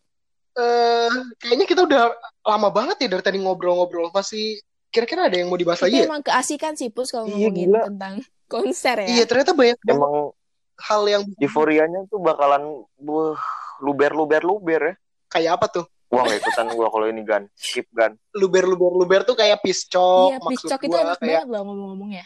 eh 0.56 1.14
kayaknya 1.38 1.66
kita 1.70 1.86
udah 1.86 2.10
lama 2.42 2.74
banget 2.74 3.06
ya 3.06 3.08
dari 3.14 3.22
tadi 3.22 3.38
ngobrol-ngobrol. 3.38 4.10
Masih 4.10 4.58
kira-kira 4.90 5.30
ada 5.30 5.38
yang 5.38 5.46
mau 5.46 5.62
dibahas 5.62 5.86
lagi 5.86 6.02
ya? 6.02 6.10
emang 6.10 6.26
keasikan 6.26 6.74
sih 6.74 6.90
Pus 6.90 7.14
kalau 7.14 7.30
Iya, 7.30 7.54
ngomongin 7.54 7.70
gila. 7.70 7.82
tentang 7.86 8.16
konser 8.50 9.06
ya. 9.06 9.08
Iya, 9.14 9.24
ternyata 9.30 9.54
banyak 9.54 9.78
emang 9.86 10.34
hal 10.82 11.02
yang 11.06 11.22
euforianya 11.38 12.10
tuh 12.10 12.18
bakalan 12.18 12.82
buh, 12.98 13.38
luber 13.78 14.18
luber 14.18 14.42
luber 14.42 14.82
ya 14.82 14.94
kayak 15.30 15.52
apa 15.62 15.66
tuh? 15.70 15.86
Wah 16.06 16.22
nggak 16.22 16.38
ikutan 16.40 16.68
gue 16.70 16.88
kalau 16.88 17.06
ini 17.10 17.22
gan 17.26 17.44
skip 17.58 17.88
gan 17.92 18.14
Luber-luber-luber 18.32 19.26
tuh 19.26 19.34
kayak 19.34 19.60
piscok, 19.60 20.32
Iya, 20.32 20.38
maksud 20.40 20.70
piscok 20.70 20.82
itu 20.86 20.94
gua 20.94 21.02
enak 21.02 21.18
kayak 21.18 21.30
banget 21.44 21.48
loh 21.50 21.62
ngomong-ngomong 21.66 22.12
ya. 22.14 22.26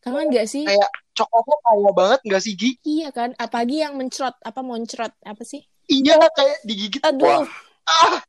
Kangen 0.00 0.32
gak 0.32 0.48
sih? 0.48 0.64
kayak 0.64 0.90
coklatnya 1.12 1.56
kaya 1.60 1.90
banget 1.92 2.20
nggak 2.24 2.42
sih 2.42 2.52
Gi? 2.56 2.70
Iya 2.80 3.08
kan, 3.12 3.36
apalagi 3.36 3.76
yang 3.84 4.00
mencrot, 4.00 4.32
apa 4.40 4.60
moncrot, 4.64 5.12
apa 5.20 5.42
sih? 5.44 5.60
Iya, 5.86 6.16
kayak 6.32 6.58
digigit. 6.64 7.02
Aduh, 7.04 7.44
Ah, 7.84 8.22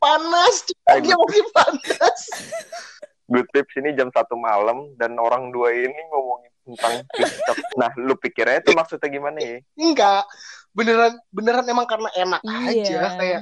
panas, 0.00 0.64
Eh, 0.88 0.98
dia 0.98 1.14
masih 1.14 1.44
panas. 1.52 2.18
good 3.30 3.46
tips 3.54 3.78
ini 3.78 3.94
jam 3.94 4.10
satu 4.10 4.34
malam 4.34 4.90
dan 4.98 5.14
orang 5.14 5.54
dua 5.54 5.70
ini 5.70 5.94
ngomongin 6.10 6.50
tentang 6.66 7.06
TikTok. 7.14 7.56
Nah, 7.78 7.90
lu 7.94 8.18
pikirnya 8.18 8.58
itu 8.58 8.74
maksudnya 8.74 9.06
gimana 9.06 9.38
ya? 9.38 9.62
Enggak, 9.78 10.26
beneran 10.74 11.14
beneran 11.30 11.62
emang 11.64 11.86
karena 11.86 12.10
enak 12.10 12.42
Iya. 12.42 12.58
aja 12.74 13.00
kayak 13.14 13.40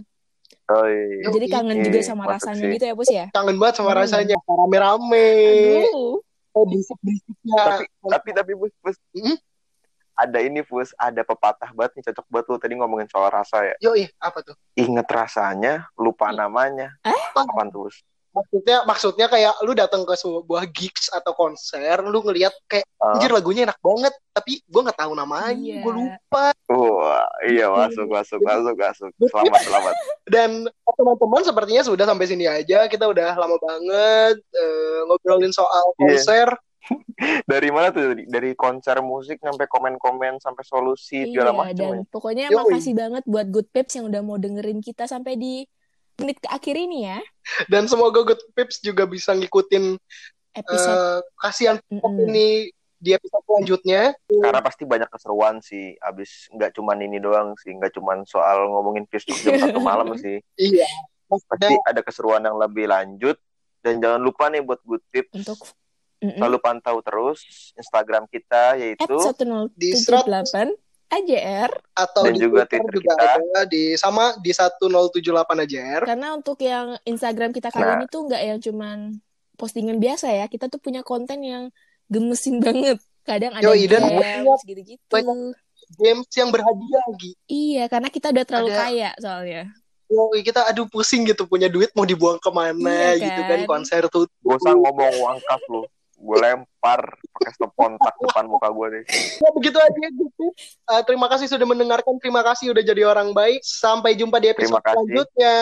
Oh, 0.69 0.85
iya. 0.85 1.33
jadi 1.33 1.47
kangen 1.49 1.77
Iya, 1.77 1.85
juga 1.87 1.99
sama 2.03 2.25
rasanya 2.27 2.61
sih. 2.63 2.73
gitu 2.75 2.85
ya, 2.85 2.95
Pus 2.95 3.09
ya? 3.09 3.25
kangen 3.31 3.57
banget 3.57 3.75
sama 3.77 3.91
Hmm. 3.91 4.01
rasanya 4.01 4.37
rame-rame 4.45 5.29
Aduh. 5.83 6.21
oh, 6.53 6.65
berisik-berisiknya. 6.65 7.57
tapi 7.57 7.85
tapi 8.05 8.29
tapi 8.33 8.53
Fus, 8.55 8.73
Fus. 8.79 8.97
Hmm? 9.13 9.37
ada 10.15 10.39
ini 10.39 10.61
Fus 10.61 10.93
ada 10.95 11.23
pepatah 11.23 11.71
banget 11.71 11.95
nih 11.95 12.05
cocok 12.05 12.27
banget 12.29 12.47
lu 12.47 12.57
tadi 12.59 12.75
ngomongin 12.75 13.07
soal 13.07 13.29
rasa 13.29 13.65
ya 13.65 13.75
Yo, 13.79 13.95
ih, 13.95 14.11
apa 14.19 14.43
tuh? 14.43 14.53
inget 14.75 15.07
rasanya 15.07 15.89
lupa 15.95 16.29
namanya 16.31 16.93
Eh? 17.01 17.17
apaan 17.33 17.69
tuh 17.69 17.87
Fus? 17.87 18.05
Maksudnya 18.39 18.77
maksudnya 18.83 19.27
kayak 19.27 19.55
lu 19.61 19.75
datang 19.75 20.07
ke 20.07 20.15
sebuah 20.15 20.71
gigs 20.71 21.11
atau 21.11 21.35
konser, 21.35 21.99
lu 22.01 22.23
ngelihat 22.23 22.55
kayak 22.67 22.87
Ah. 22.99 23.15
anjir 23.15 23.31
lagunya 23.31 23.63
enak 23.63 23.79
banget, 23.79 24.11
tapi 24.31 24.59
gua 24.67 24.87
nggak 24.87 24.99
tahu 24.99 25.13
namanya, 25.15 25.55
Iya. 25.55 25.83
gua 25.83 25.93
lupa. 25.95 26.47
Wah, 26.69 27.27
iya 27.45 27.67
masuk 27.67 28.07
masuk 28.07 28.39
masuk 28.41 28.75
masuk 28.75 29.11
selamat 29.25 29.61
selamat 29.63 29.95
Dan 30.25 30.51
teman-teman 30.95 31.43
sepertinya 31.43 31.83
sudah 31.83 32.05
sampai 32.05 32.27
sini 32.27 32.47
aja. 32.47 32.87
Kita 32.87 33.07
udah 33.07 33.35
lama 33.35 33.59
banget 33.59 34.39
eh, 34.39 35.01
ngobrolin 35.05 35.51
soal 35.51 35.95
Iya. 35.95 35.99
konser. 35.99 36.49
dari 37.45 37.69
mana 37.69 37.91
tuh 37.91 38.15
dari, 38.15 38.25
dari 38.25 38.51
konser 38.55 38.97
musik 38.99 39.39
sampai 39.39 39.67
komen-komen 39.67 40.41
sampai 40.41 40.65
solusi 40.65 41.29
segala 41.29 41.51
Iya, 41.51 41.59
macam 41.59 41.77
dan 41.77 41.99
ya. 42.01 42.09
pokoknya 42.09 42.47
Yoi. 42.49 42.57
makasih 42.57 42.95
banget 42.97 43.23
buat 43.29 43.47
Good 43.49 43.69
Pips 43.71 43.93
yang 43.95 44.09
udah 44.09 44.23
mau 44.23 44.41
dengerin 44.41 44.81
kita 44.81 45.05
sampai 45.05 45.37
di 45.37 45.69
menit 46.19 46.43
ke 46.43 46.49
akhir 46.51 46.75
ini 46.75 47.07
ya. 47.07 47.19
Dan 47.71 47.87
semoga 47.87 48.27
Good 48.27 48.43
Pips 48.53 48.83
juga 48.83 49.07
bisa 49.07 49.33
ngikutin 49.33 49.97
Episode 50.51 50.99
eh, 50.99 51.19
kasihan 51.39 51.77
Mm-mm. 51.87 52.27
ini 52.27 52.75
di 52.99 53.15
episode 53.15 53.47
selanjutnya. 53.47 54.11
karena 54.27 54.59
pasti 54.59 54.83
banyak 54.83 55.07
keseruan 55.07 55.63
sih 55.63 55.95
abis 56.03 56.51
nggak 56.51 56.75
cuman 56.75 56.99
ini 56.99 57.23
doang 57.23 57.55
sih 57.55 57.71
nggak 57.71 57.95
cuman 57.95 58.27
soal 58.27 58.67
ngomongin 58.67 59.07
Facebook 59.07 59.39
jam 59.39 59.55
satu 59.55 59.79
malam 59.87 60.19
sih 60.19 60.43
Iya. 60.59 60.83
pasti 61.31 61.79
ada 61.87 62.03
keseruan 62.03 62.43
yang 62.43 62.59
lebih 62.59 62.91
lanjut 62.91 63.39
dan 63.87 64.03
jangan 64.03 64.19
lupa 64.19 64.51
nih 64.51 64.67
buat 64.67 64.83
good 64.83 65.05
tips 65.15 65.31
untuk 65.31 65.63
Mm-mm. 66.19 66.43
selalu 66.43 66.59
pantau 66.59 66.99
terus 66.99 67.39
Instagram 67.79 68.27
kita 68.27 68.75
yaitu 68.75 69.15
1078 69.15 70.75
AJR 71.09 71.71
atau 71.95 72.23
Dan 72.23 72.33
di 72.33 72.41
juga 72.43 72.63
Twitter 72.63 72.79
Twitter 72.79 72.93
juga 72.95 73.13
kita. 73.15 73.25
ada 73.35 73.61
di 73.65 73.83
sama 73.95 74.37
di 74.37 74.51
1078 74.51 75.25
AJR. 75.59 76.03
karena 76.05 76.29
untuk 76.33 76.59
yang 76.59 76.87
Instagram 77.03 77.51
kita 77.51 77.69
kali 77.69 77.83
Nah. 77.83 77.97
ini 77.97 78.07
tuh 78.07 78.21
nggak 78.25 78.43
yang 78.43 78.59
cuman 78.59 78.99
postingan 79.55 79.97
biasa 79.97 80.31
ya 80.31 80.47
kita 80.47 80.67
tuh 80.67 80.77
punya 80.77 81.01
konten 81.03 81.41
yang 81.41 81.65
gemesin 82.07 82.61
banget 82.65 83.01
kadang 83.23 83.53
ada 83.53 83.65
Yoi, 83.65 83.85
games 83.85 84.61
gitu-gitu 84.63 85.17
Games 85.91 86.29
yang 86.31 86.49
berhadiah 86.49 87.01
lagi. 87.03 87.33
iya 87.47 87.85
karena 87.87 88.09
kita 88.09 88.29
udah 88.29 88.45
terlalu 88.45 88.69
Ada- 88.69 88.81
kaya 88.83 89.11
soalnya 89.17 89.63
Yoi, 90.07 90.41
kita 90.41 90.65
aduh 90.65 90.85
pusing 90.87 91.25
gitu 91.25 91.45
punya 91.45 91.67
duit 91.67 91.93
mau 91.93 92.05
dibuang 92.05 92.37
ke 92.37 92.49
mana 92.49 93.13
Iya 93.13 93.21
gitu 93.23 93.41
kan 93.43 93.59
kan? 93.59 93.69
konser 93.71 94.03
tuh. 94.07 94.25
usah 94.43 94.73
ngomong 94.73 95.13
uang 95.19 95.39
kas 95.39 95.63
lu 95.69 95.85
gue 96.19 96.37
lempar 96.37 97.01
pakai 97.31 97.53
stop 97.55 97.71
kontak 97.73 98.11
depan 98.19 98.45
muka 98.45 98.69
gue 98.69 98.87
deh 98.91 99.05
Ya 99.39 99.49
begitu 99.55 99.79
aja 99.79 100.07
gitu. 100.11 100.45
Uh, 100.85 101.03
terima 101.07 101.31
kasih 101.31 101.47
sudah 101.47 101.63
mendengarkan. 101.63 102.19
Terima 102.19 102.43
kasih 102.43 102.75
udah 102.75 102.83
jadi 102.83 103.07
orang 103.07 103.31
baik. 103.31 103.63
Sampai 103.63 104.19
jumpa 104.19 104.43
di 104.43 104.51
episode 104.51 104.75
Terima 104.75 104.83
kasih. 104.83 104.99
selanjutnya. 104.99 105.57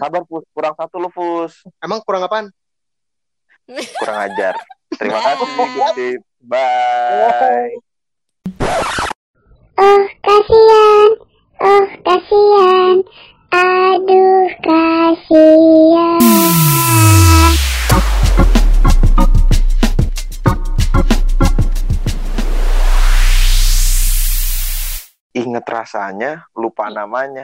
sabar 0.00 0.22
Fus 0.24 0.44
kurang 0.50 0.74
satu 0.74 0.96
lu 0.96 1.10
Fus 1.12 1.52
Emang 1.78 2.00
kurang 2.00 2.24
apaan? 2.24 2.46
kurang 4.00 4.18
ajar 4.24 4.54
terima 4.94 5.20
Bye. 5.20 5.36
kasih 5.36 6.12
bye 6.40 7.72
Oh 9.74 10.04
kasihan, 10.22 11.10
oh 11.58 11.86
kasihan, 12.06 12.96
aduh 13.50 14.46
kasihan. 14.62 16.22
Inget 25.54 25.70
rasanya 25.70 26.50
lupa 26.58 26.90
namanya 26.90 27.38